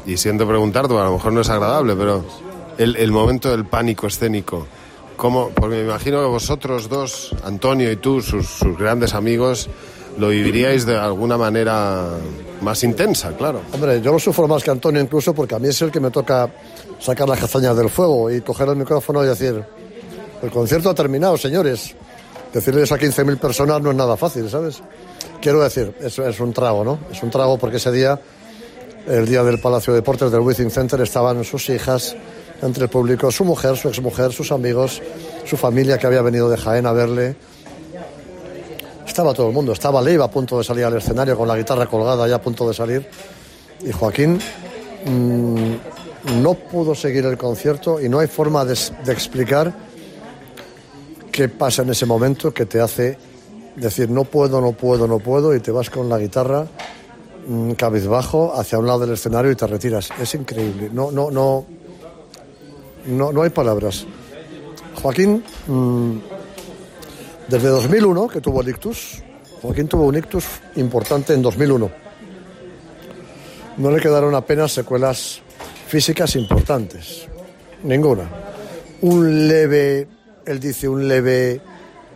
[0.05, 2.23] Y siento preguntarte, a lo mejor no es agradable, pero
[2.77, 4.67] el, el momento del pánico escénico.
[5.17, 5.49] ¿Cómo?
[5.49, 9.67] Porque me imagino que vosotros dos, Antonio y tú, sus, sus grandes amigos,
[10.17, 12.05] lo viviríais de alguna manera
[12.61, 13.61] más intensa, claro.
[13.73, 16.11] Hombre, yo lo sufro más que Antonio incluso porque a mí es el que me
[16.11, 16.49] toca
[16.99, 19.63] sacar las castañas del fuego y coger el micrófono y decir,
[20.41, 21.95] el concierto ha terminado, señores.
[22.53, 24.81] Decirles a 15.000 personas no es nada fácil, ¿sabes?
[25.41, 26.99] Quiero decir, es un trago, ¿no?
[27.11, 28.19] Es un trago porque ese día,
[29.07, 32.15] el día del Palacio de Deportes del Withing Center, estaban sus hijas
[32.61, 35.01] entre el público, su mujer, su exmujer, sus amigos,
[35.45, 37.35] su familia que había venido de Jaén a verle.
[39.05, 41.85] Estaba todo el mundo, estaba Leiva a punto de salir al escenario con la guitarra
[41.85, 43.07] colgada ya a punto de salir.
[43.85, 44.39] Y Joaquín
[45.05, 49.73] mm, no pudo seguir el concierto y no hay forma de explicar
[51.31, 53.17] qué pasa en ese momento que te hace
[53.77, 56.65] decir no puedo, no puedo, no puedo y te vas con la guitarra
[57.47, 60.09] mm, cabizbajo hacia un lado del escenario y te retiras.
[60.19, 60.89] Es increíble.
[60.91, 61.65] No, no, no,
[63.05, 64.05] no, no hay palabras.
[65.01, 66.17] Joaquín, mm,
[67.47, 69.21] desde 2001 que tuvo el ictus,
[69.61, 71.89] Joaquín tuvo un ictus importante en 2001.
[73.77, 75.41] No le quedaron apenas secuelas
[75.87, 77.27] físicas importantes.
[77.83, 78.27] Ninguna.
[79.01, 80.07] Un leve,
[80.45, 81.61] él dice un leve,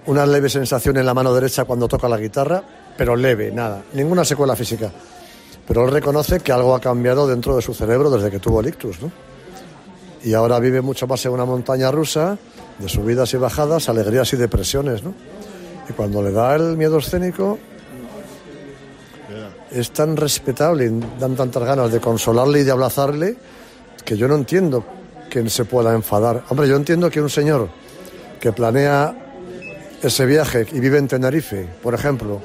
[0.08, 2.64] una leve sensación en la mano derecha cuando toca la guitarra,
[2.98, 3.84] pero leve, nada.
[3.94, 4.92] Ninguna secuela física.
[5.68, 8.68] Pero él reconoce que algo ha cambiado dentro de su cerebro desde que tuvo el
[8.68, 9.12] ictus, ¿no?
[10.24, 12.38] y ahora vive mucho más en una montaña rusa
[12.78, 15.14] de subidas y bajadas, alegrías y depresiones, ¿no?
[15.90, 17.58] Y cuando le da el miedo escénico,
[19.72, 23.36] es tan respetable y dan tantas ganas de consolarle y de abrazarle
[24.04, 24.84] que yo no entiendo
[25.30, 26.44] que se pueda enfadar.
[26.50, 27.70] Hombre, yo entiendo que un señor
[28.40, 29.21] que planea
[30.02, 32.42] ese viaje y vive en Tenerife, por ejemplo,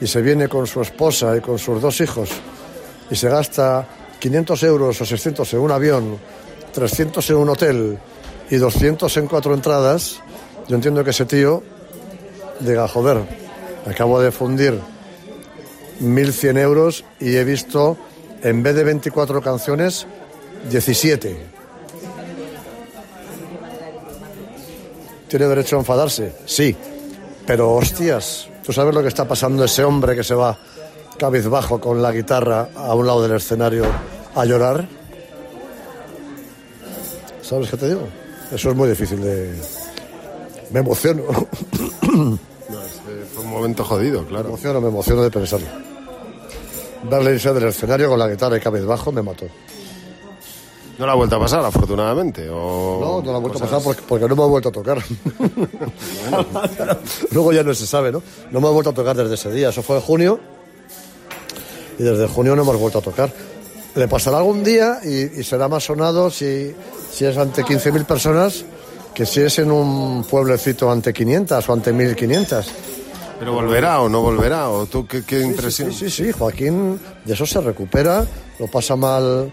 [0.00, 2.30] y se viene con su esposa y con sus dos hijos
[3.10, 3.86] y se gasta
[4.18, 6.18] 500 euros o 600 en un avión,
[6.72, 7.98] 300 en un hotel
[8.50, 10.20] y 200 en cuatro entradas,
[10.68, 11.62] yo entiendo que ese tío
[12.60, 13.18] diga, joder,
[13.86, 14.80] acabo de fundir
[16.00, 17.96] 1.100 euros y he visto,
[18.42, 20.06] en vez de 24 canciones,
[20.70, 21.55] 17.
[25.28, 26.32] ¿Tiene derecho a enfadarse?
[26.46, 26.76] Sí.
[27.46, 30.56] Pero hostias, ¿tú sabes lo que está pasando ese hombre que se va
[31.18, 33.84] cabizbajo con la guitarra a un lado del escenario
[34.34, 34.86] a llorar?
[37.42, 38.02] ¿Sabes qué te digo?
[38.52, 39.54] Eso es muy difícil de...
[40.70, 41.22] Me emociono.
[42.68, 44.48] No, este fue un momento jodido, Me claro.
[44.48, 45.68] emociono, me emociono de pensarlo.
[47.08, 49.46] Verle irse del escenario con la guitarra y cabizbajo me mató.
[50.98, 52.48] No la ha vuelto a pasar, afortunadamente.
[52.50, 54.72] O No, no la he vuelto a pasar porque, porque no me ha vuelto a
[54.72, 54.98] tocar.
[57.30, 58.22] Luego ya no se sabe, ¿no?
[58.50, 59.68] No me ha vuelto a tocar desde ese día.
[59.68, 60.40] Eso fue en junio.
[61.98, 63.32] Y desde junio no hemos vuelto a tocar.
[63.94, 66.74] Le pasará algún día y, y será más sonado si,
[67.10, 68.64] si es ante 15.000 personas
[69.14, 72.64] que si es en un pueblecito ante 500 o ante 1.500.
[73.38, 75.92] Pero volverá o no volverá, o tú qué, qué impresión.
[75.92, 78.26] Sí, sí, sí, Joaquín de eso se recupera,
[78.58, 79.50] lo pasa mal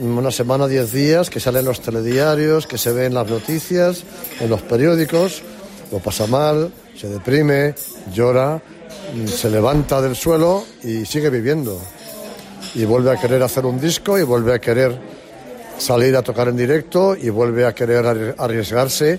[0.00, 4.02] una semana, diez días, que sale en los telediarios, que se ve en las noticias,
[4.40, 5.42] en los periódicos,
[5.92, 7.74] lo pasa mal, se deprime,
[8.12, 8.60] llora,
[9.14, 11.80] mm, se levanta del suelo y sigue viviendo.
[12.74, 14.98] Y vuelve a querer hacer un disco y vuelve a querer
[15.78, 19.18] salir a tocar en directo y vuelve a querer arri- arriesgarse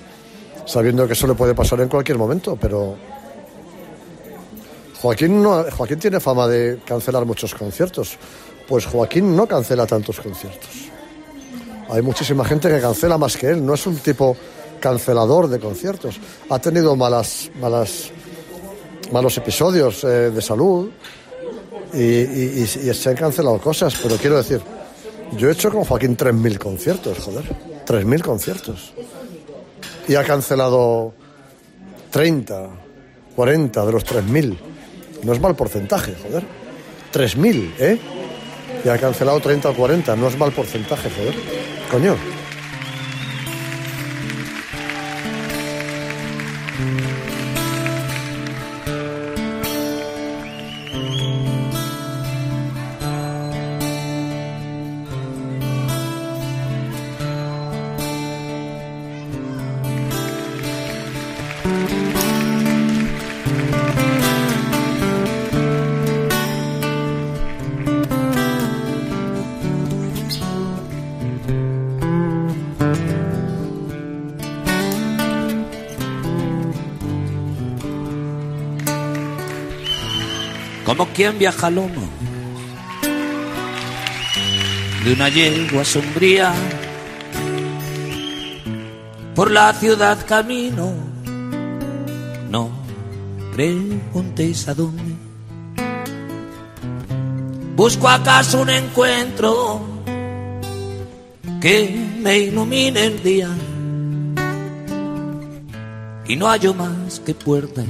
[0.65, 2.95] sabiendo que eso le puede pasar en cualquier momento, pero
[5.01, 8.17] Joaquín, no, Joaquín tiene fama de cancelar muchos conciertos.
[8.67, 10.69] Pues Joaquín no cancela tantos conciertos.
[11.89, 13.63] Hay muchísima gente que cancela más que él.
[13.65, 14.35] No es un tipo
[14.79, 16.15] cancelador de conciertos.
[16.49, 18.09] Ha tenido malas, malas,
[19.11, 20.89] malos episodios eh, de salud
[21.93, 23.95] y, y- se han cancelado cosas.
[24.01, 24.61] Pero quiero decir,
[25.37, 27.43] yo he hecho con Joaquín 3.000 conciertos, joder.
[27.85, 28.93] 3.000 conciertos.
[30.07, 31.13] Y ha cancelado
[32.09, 32.67] 30,
[33.35, 34.57] 40 de los 3.000.
[35.23, 36.43] No es mal porcentaje, joder.
[37.13, 37.99] 3.000, ¿eh?
[38.85, 40.15] Y ha cancelado 30 o 40.
[40.15, 41.33] No es mal porcentaje, joder.
[41.89, 42.34] Coño.
[81.15, 82.01] Como quien viaja al lomo
[85.03, 86.53] de una yegua sombría.
[89.33, 90.93] Por la ciudad camino,
[92.49, 92.69] no
[93.53, 95.15] preguntéis a dónde.
[97.75, 99.81] Busco acaso un encuentro
[101.61, 103.49] que me ilumine el día.
[106.27, 107.85] Y no hallo más que puertas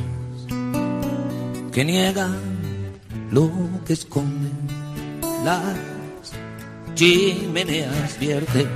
[1.72, 2.55] que niegan
[3.32, 3.52] lo
[3.86, 4.54] que esconden
[5.44, 5.76] las
[6.96, 8.70] chimeneas vierten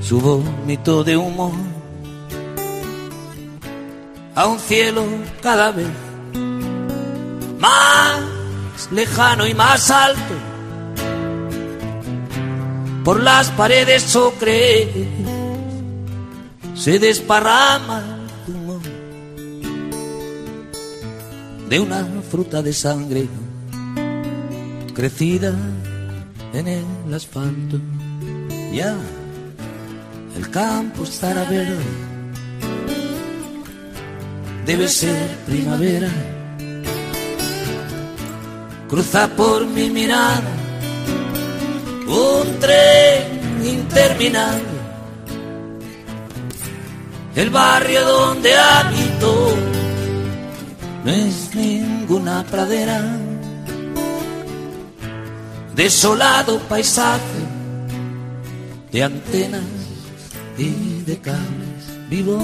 [0.00, 1.52] su vómito de humo
[4.34, 5.04] a un cielo
[5.42, 5.88] cada vez
[7.58, 8.20] más
[8.92, 10.34] lejano y más alto
[13.04, 15.08] por las paredes ocre
[16.74, 18.15] se desparrama
[21.68, 23.28] de una fruta de sangre
[24.94, 25.54] crecida
[26.52, 27.78] en el asfalto.
[28.72, 28.96] Ya
[30.36, 31.84] el campo estará verde,
[34.64, 36.10] debe ser primavera.
[38.88, 40.56] Cruza por mi mirada
[42.06, 44.76] un tren interminable.
[47.34, 49.75] El barrio donde habito
[51.06, 53.00] no es ninguna pradera.
[55.76, 57.42] Desolado paisaje
[58.90, 59.62] de antenas
[60.58, 61.82] y de cables.
[62.10, 62.38] Vivo.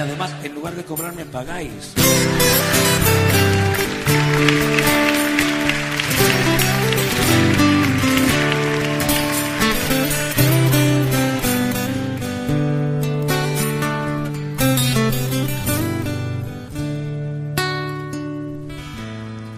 [0.00, 1.92] Además, en lugar de cobrarme, pagáis.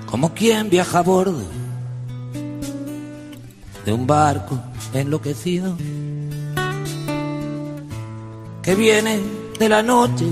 [0.07, 1.43] Como quien viaja a bordo
[3.84, 4.61] de un barco
[4.93, 5.76] enloquecido
[8.62, 10.27] que viene de la noche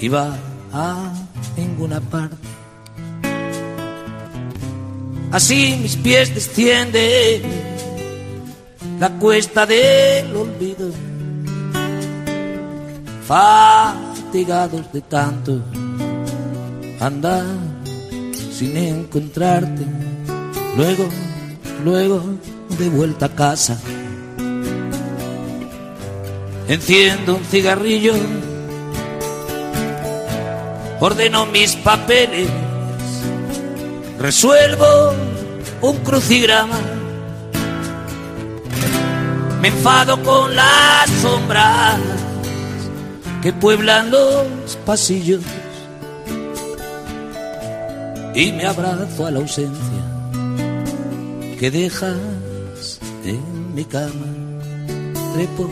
[0.00, 0.36] y va
[0.72, 1.12] a
[1.56, 2.36] ninguna parte.
[5.30, 7.42] Así mis pies descienden
[8.98, 10.90] la cuesta del olvido,
[13.28, 15.60] fatigados de tanto
[16.98, 17.46] andar
[18.58, 19.84] sin encontrarte.
[20.76, 21.08] Luego,
[21.84, 22.24] luego
[22.76, 23.78] de vuelta a casa
[26.68, 28.14] enciendo un cigarrillo,
[31.00, 32.48] ordeno mis papeles,
[34.18, 35.14] resuelvo
[35.80, 36.78] un crucigrama,
[39.60, 41.98] me enfado con las sombras
[43.42, 45.42] que pueblan los pasillos.
[48.34, 50.02] Y me abrazo a la ausencia
[51.58, 54.26] que dejas en mi cama.
[55.34, 55.68] Trepo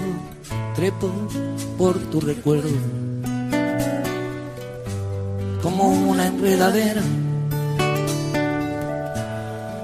[0.77, 1.11] trepo
[1.79, 2.69] por tu recuerdo.
[5.63, 7.03] Como una enredadera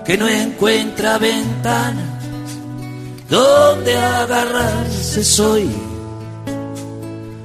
[0.04, 2.24] que no encuentra ventanas
[3.28, 5.70] donde agarrarse soy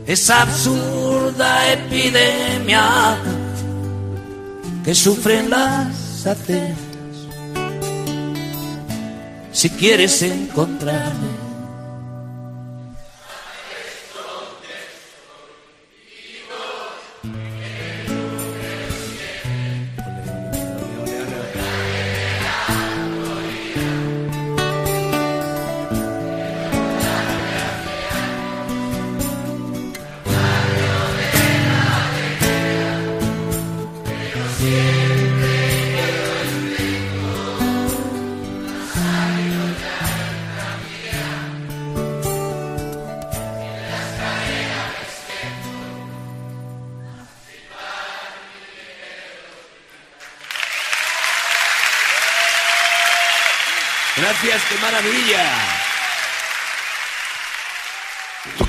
[0.06, 3.18] esa absurda epidemia
[4.84, 6.78] que sufren las aceras
[9.52, 11.47] si quieres encontrarme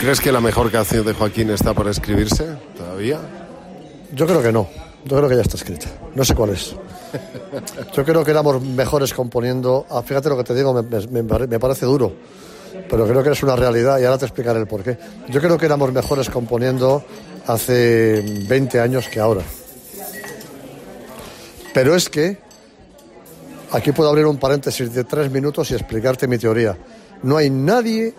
[0.09, 3.19] crees que la mejor canción de Joaquín está por escribirse todavía?
[4.15, 4.67] Yo creo que no.
[5.05, 5.87] Yo creo que ya está escrita.
[6.15, 6.75] No sé cuál es.
[7.95, 9.85] Yo creo que éramos mejores componiendo.
[9.91, 12.15] Ah, fíjate lo que te digo, me, me- me pare- me parece duro.
[12.89, 14.97] Pero creo que es una realidad y ahora te explicaré el porqué.
[15.29, 17.05] Yo creo que éramos mejores componiendo
[17.47, 19.43] hace 20 años que ahora.
[21.75, 22.39] Pero es que
[23.73, 26.79] aquí puedo abrir un paréntesis de tres minutos y explicarte mi teoría.
[27.23, 28.15] No hay nadie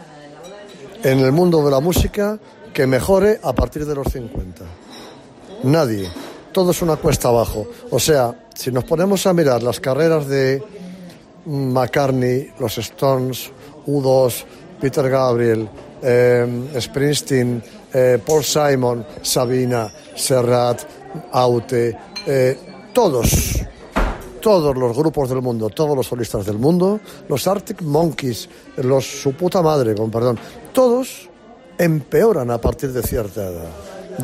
[1.03, 2.37] en el mundo de la música
[2.73, 4.63] que mejore a partir de los 50.
[5.63, 6.09] Nadie.
[6.51, 7.67] Todo es una cuesta abajo.
[7.91, 10.63] O sea, si nos ponemos a mirar las carreras de
[11.45, 13.51] McCartney, los Stones,
[13.87, 14.43] U2,
[14.79, 15.69] Peter Gabriel,
[16.01, 20.81] eh, Springsteen, eh, Paul Simon, Sabina, Serrat,
[21.31, 22.57] Aute, eh,
[22.93, 23.59] todos,
[24.39, 29.33] todos los grupos del mundo, todos los solistas del mundo, los Arctic Monkeys, los su
[29.33, 30.39] puta madre, con perdón,
[30.73, 31.29] todos
[31.77, 33.69] empeoran a partir de cierta edad.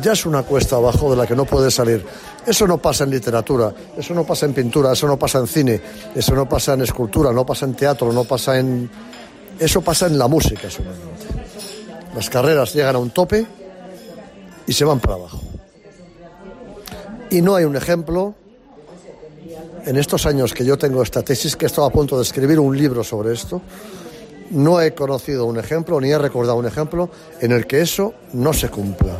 [0.02, 2.04] Ya es una cuesta abajo de la que no puede salir.
[2.46, 5.80] Eso no pasa en literatura, eso no pasa en pintura, eso no pasa en cine,
[6.14, 8.90] eso no pasa en escultura, no pasa en teatro, no pasa en...
[9.58, 11.26] Eso pasa en la música solamente.
[12.14, 13.46] Las carreras llegan a un tope
[14.66, 15.40] y se van para abajo.
[17.30, 18.34] Y no hay un ejemplo
[19.86, 22.58] en estos años que yo tengo esta tesis, que he estado a punto de escribir
[22.58, 23.62] un libro sobre esto,
[24.50, 27.08] no he conocido un ejemplo ni he recordado un ejemplo
[27.40, 29.14] en el que eso no se cumpla.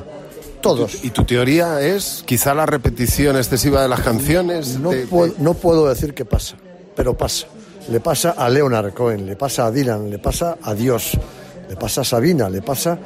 [0.60, 1.04] Todos.
[1.04, 4.78] ¿Y tu teoría es quizá la repetición excesiva de las canciones?
[4.78, 6.56] No, de- puedo, no puedo decir que pasa,
[6.94, 7.46] pero pasa.
[7.88, 11.12] le pasa a Leonard Cohen, le pasa a Dylan, le pasa a Dios,
[11.68, 12.98] le pasa a Sabina, le pasa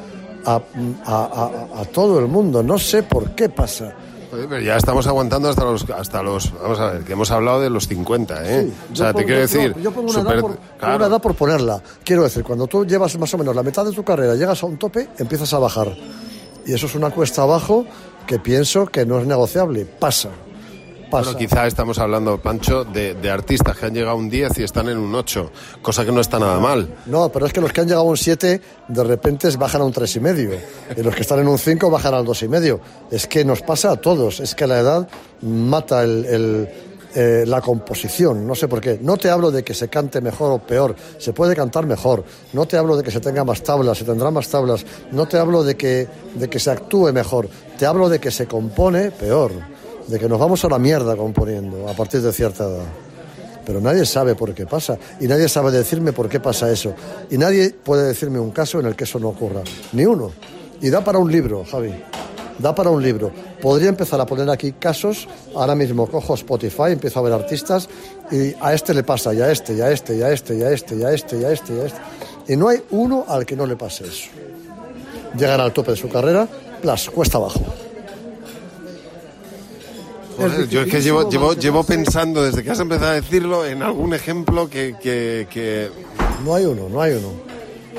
[0.46, 0.60] a, a-
[1.76, 2.62] a- a todo el mundo.
[2.62, 3.92] No sé por qué pasa.
[4.30, 6.52] Pero ya estamos aguantando hasta los, hasta los.
[6.60, 8.62] Vamos a ver, que hemos hablado de los 50, ¿eh?
[8.66, 9.74] Sí, o sea, te quiero decir.
[9.76, 10.96] Yo, yo pongo una, super- edad por, claro.
[10.96, 11.82] una edad por ponerla.
[12.04, 14.66] Quiero decir, cuando tú llevas más o menos la mitad de tu carrera, llegas a
[14.66, 15.94] un tope, empiezas a bajar.
[16.66, 17.84] Y eso es una cuesta abajo
[18.26, 19.84] que pienso que no es negociable.
[19.84, 20.28] Pasa.
[21.10, 21.32] Pasa.
[21.32, 24.62] Bueno, quizá estamos hablando, Pancho, de, de artistas que han llegado a un 10 y
[24.62, 25.50] están en un 8,
[25.82, 26.88] cosa que no está nada mal.
[27.06, 29.84] No, pero es que los que han llegado a un 7 de repente bajan a
[29.84, 30.16] un 3,5.
[30.16, 30.50] y medio.
[30.96, 32.44] Y los que están en un 5 bajan al 2,5.
[32.44, 32.80] y medio.
[33.10, 34.40] Es que nos pasa a todos.
[34.40, 35.08] Es que la edad
[35.42, 36.68] mata el- el,
[37.16, 38.46] eh, la composición.
[38.46, 39.00] No sé por qué.
[39.02, 40.94] No te hablo de que se cante mejor o peor.
[41.18, 42.22] Se puede cantar mejor.
[42.52, 44.86] No te hablo de que se tenga más tablas, se tendrá más tablas.
[45.10, 46.06] No te hablo de que,
[46.36, 47.48] de que se actúe mejor.
[47.78, 49.50] Te hablo de que se compone peor.
[50.10, 52.84] De que nos vamos a la mierda componiendo a partir de cierta edad
[53.64, 56.92] pero nadie sabe por qué pasa y nadie sabe decirme por qué pasa eso
[57.30, 60.32] y nadie puede decirme un caso en el que eso no ocurra, ni uno.
[60.80, 61.92] Y da para un libro, Javi,
[62.58, 63.30] da para un libro.
[63.60, 67.88] Podría empezar a poner aquí casos, ahora mismo cojo Spotify, empiezo a ver artistas
[68.32, 70.62] y a este le pasa, y a este, y a este, y a este, y
[70.62, 71.98] a este, y a este, y a este, y a este.
[72.48, 74.30] Y no hay uno al que no le pase eso.
[75.36, 76.48] Llegan al tope de su carrera,
[76.80, 77.60] plas, cuesta abajo.
[80.40, 83.82] Joder, yo es que llevo, llevo, llevo pensando desde que has empezado a decirlo en
[83.82, 85.90] algún ejemplo que, que, que-
[86.44, 87.28] No hay uno, no hay uno.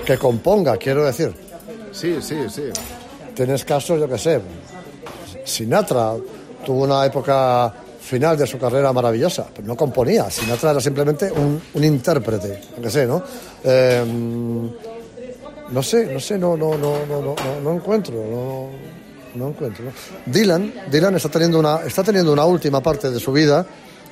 [0.06, 1.34] Que componga, quiero decir.
[1.92, 2.64] Sí, sí, sí.
[3.36, 4.42] Tienes casos, yo qué sé.
[5.46, 6.14] Sinatra
[6.66, 10.30] tuvo una época final de su carrera maravillosa, pero no componía.
[10.30, 13.22] Sinatra era simplemente un, un intérprete, qué sé, ¿no?
[13.64, 14.04] Eh,
[15.72, 18.68] no sé, no sé, no, no, no, no, no, no, no encuentro, no,
[19.36, 19.86] no encuentro.
[20.25, 23.65] Dylan, Dylan está teniendo una, está teniendo una última parte de su vida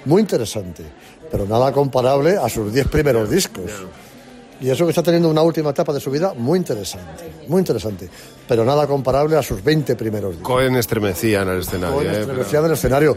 [0.05, 0.83] muy interesante,
[1.31, 3.71] pero nada comparable a sus diez primeros discos.
[4.61, 8.09] Y eso que está teniendo una última etapa de su vida muy interesante, muy interesante,
[8.45, 10.47] pero nada comparable a sus 20 primeros discos.
[10.47, 11.95] Cohen estremecía en el escenario.
[11.95, 12.19] Cohen ¿eh?
[12.19, 13.15] estremecía del escenario.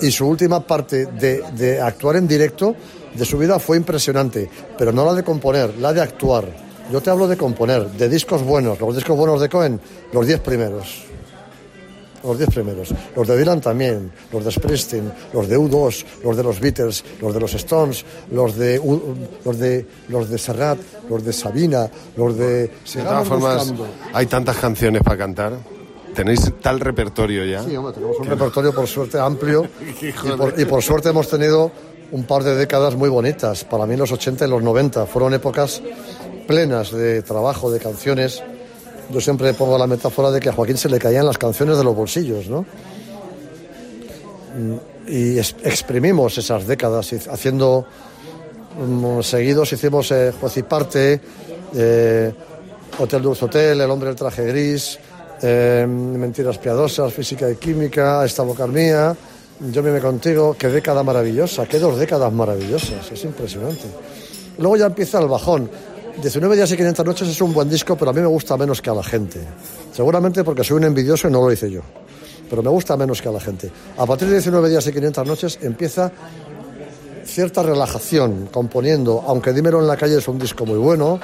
[0.00, 2.76] Y su última parte de, de actuar en directo
[3.12, 4.48] de su vida fue impresionante,
[4.78, 6.44] pero no la de componer, la de actuar.
[6.92, 9.80] Yo te hablo de componer, de discos buenos, los discos buenos de Cohen,
[10.12, 11.04] los 10 primeros.
[12.24, 12.94] Los 10 primeros.
[13.14, 17.34] Los de Dylan también, los de Springsteen, los de U2, los de los Beatles, los
[17.34, 19.14] de los Stones, los de, U-
[19.44, 20.78] los de, los de Serrat,
[21.10, 22.68] los de Sabina, los de...
[22.68, 22.70] De
[23.02, 23.86] todas formas, buscando.
[24.14, 25.52] hay tantas canciones para cantar.
[26.14, 27.62] Tenéis tal repertorio ya.
[27.62, 29.66] Sí, hombre, tenemos un repertorio por suerte amplio
[30.00, 31.72] y por, y por suerte hemos tenido
[32.12, 33.64] un par de décadas muy bonitas.
[33.64, 35.82] Para mí los 80 y los 90 fueron épocas
[36.46, 38.42] plenas de trabajo, de canciones.
[39.10, 41.84] Yo siempre pongo la metáfora de que a Joaquín se le caían las canciones de
[41.84, 42.64] los bolsillos, ¿no?
[45.06, 47.86] Y exprimimos esas décadas haciendo
[48.78, 51.20] mm, seguidos hicimos eh, Juez y Parte,
[51.74, 52.32] eh,
[52.98, 54.98] Hotel Dulce Hotel, El Hombre del Traje Gris,
[55.42, 59.14] eh, Mentiras Piadosas, Física y Química, Esta Boca Mía,
[59.72, 63.84] Yo me contigo, qué década maravillosa, qué dos décadas maravillosas, es impresionante.
[64.58, 65.68] Luego ya empieza el bajón.
[66.22, 68.80] 19 días y 500 noches es un buen disco, pero a mí me gusta menos
[68.80, 69.40] que a la gente.
[69.92, 71.82] Seguramente porque soy un envidioso y no lo hice yo.
[72.48, 73.70] Pero me gusta menos que a la gente.
[73.98, 76.12] A partir de 19 días y 500 noches empieza
[77.24, 81.18] cierta relajación componiendo, aunque Dímelo en la calle es un disco muy bueno,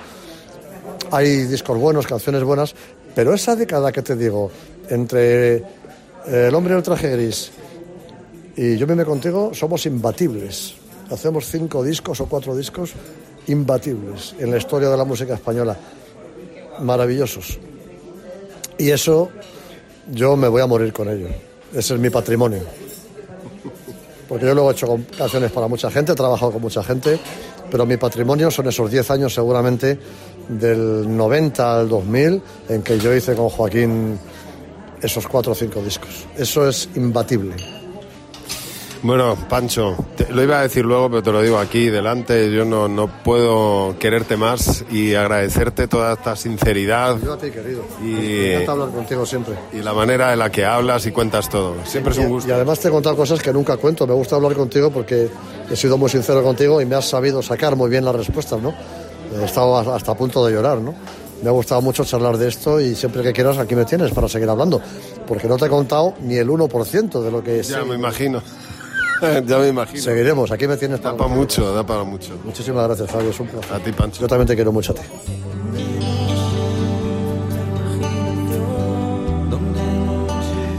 [1.12, 2.74] hay discos buenos, canciones buenas,
[3.14, 4.50] pero esa década que te digo,
[4.88, 7.50] entre eh, El hombre en el traje gris
[8.56, 10.74] y Yo me contigo, somos imbatibles.
[11.10, 12.92] Hacemos cinco discos o cuatro discos
[13.46, 15.76] imbatibles en la historia de la música española.
[16.80, 17.58] Maravillosos.
[18.78, 19.30] Y eso
[20.10, 21.28] yo me voy a morir con ello.
[21.74, 22.62] Ese es mi patrimonio.
[24.28, 27.18] Porque yo luego he hecho canciones para mucha gente, he trabajado con mucha gente,
[27.70, 29.98] pero mi patrimonio son esos 10 años seguramente
[30.48, 34.18] del 90 al 2000 en que yo hice con Joaquín
[35.02, 36.26] esos cuatro o cinco discos.
[36.36, 37.79] Eso es imbatible.
[39.02, 42.52] Bueno, Pancho, te- lo iba a decir luego, pero te lo digo aquí delante.
[42.52, 47.82] Yo no, no puedo quererte más y agradecerte toda esta sinceridad Yo a ti, querido.
[48.02, 49.54] Y- Me encanta hablar contigo siempre.
[49.72, 51.76] y la manera en la que hablas y cuentas todo.
[51.86, 52.54] Siempre es un Y gusto.
[52.54, 54.06] además te he contado cosas que nunca cuento.
[54.06, 55.30] Me gusta hablar contigo porque
[55.70, 58.74] he sido muy sincero contigo y me has sabido sacar muy bien las respuestas, ¿no?
[59.40, 60.94] He estado hasta a punto de llorar, ¿no?
[61.42, 64.28] Me ha gustado mucho charlar de esto y siempre que quieras aquí me tienes para
[64.28, 64.78] seguir hablando.
[65.26, 67.84] Porque no te he contado ni el 1% de lo que Ya sé.
[67.84, 68.42] me imagino.
[69.46, 70.00] ya me imagino.
[70.00, 72.38] Seguiremos, aquí me tienes Da para mucho, da para mucho.
[72.44, 73.30] Muchísimas gracias, Fabio.
[73.30, 73.72] Es un placer.
[73.72, 74.20] A ti, Pancho.
[74.20, 75.02] Yo también te quiero mucho a ti.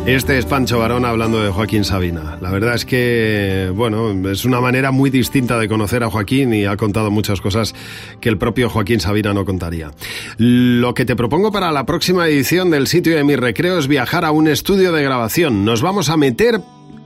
[0.05, 2.39] Este es Pancho Barón hablando de Joaquín Sabina.
[2.41, 6.65] La verdad es que, bueno, es una manera muy distinta de conocer a Joaquín y
[6.65, 7.75] ha contado muchas cosas
[8.19, 9.91] que el propio Joaquín Sabina no contaría.
[10.37, 14.25] Lo que te propongo para la próxima edición del sitio de mi recreo es viajar
[14.25, 15.65] a un estudio de grabación.
[15.65, 16.59] Nos vamos a meter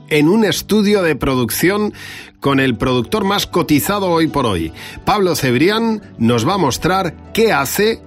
[0.08, 1.92] en un estudio de producción
[2.40, 4.72] con el productor más cotizado hoy por hoy.
[5.04, 8.00] Pablo Cebrián nos va a mostrar qué hace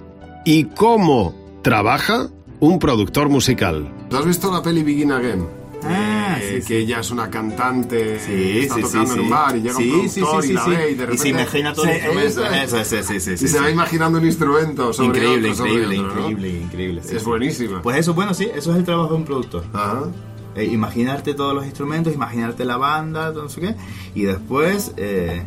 [0.44, 2.28] y cómo trabaja
[2.60, 3.90] un productor musical.
[4.08, 5.46] ¿Tú has visto la peli Begin Again?
[5.82, 6.68] Ah, Eh, sí, sí.
[6.68, 9.30] que ella es una cantante, Sí, está sí, tocando sí, en un sí.
[9.32, 10.70] bar y llega Sí, un sí, productor sí, y la sí.
[10.70, 11.14] ve y de repente...
[11.14, 12.80] Y se imagina todo el instrumento.
[13.14, 16.30] y sí, se va imaginando un instrumento sobre Increíble, otro, sobre increíble, otro, ¿no?
[16.30, 17.02] increíble, increíble.
[17.02, 17.28] sí, Es sí.
[17.28, 17.80] buenísima.
[17.82, 19.64] Pues eso, bueno, sí, eso es el trabajo de un productor.
[19.72, 20.02] Ajá.
[20.54, 23.74] Eh, imaginarte todos los instrumentos, imaginarte la banda, no sé qué,
[24.14, 25.42] y después eh,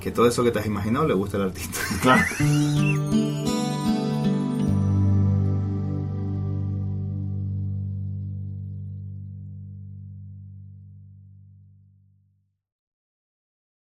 [0.00, 1.78] que todo eso que te has imaginado le guste al artista.
[2.00, 2.22] Claro.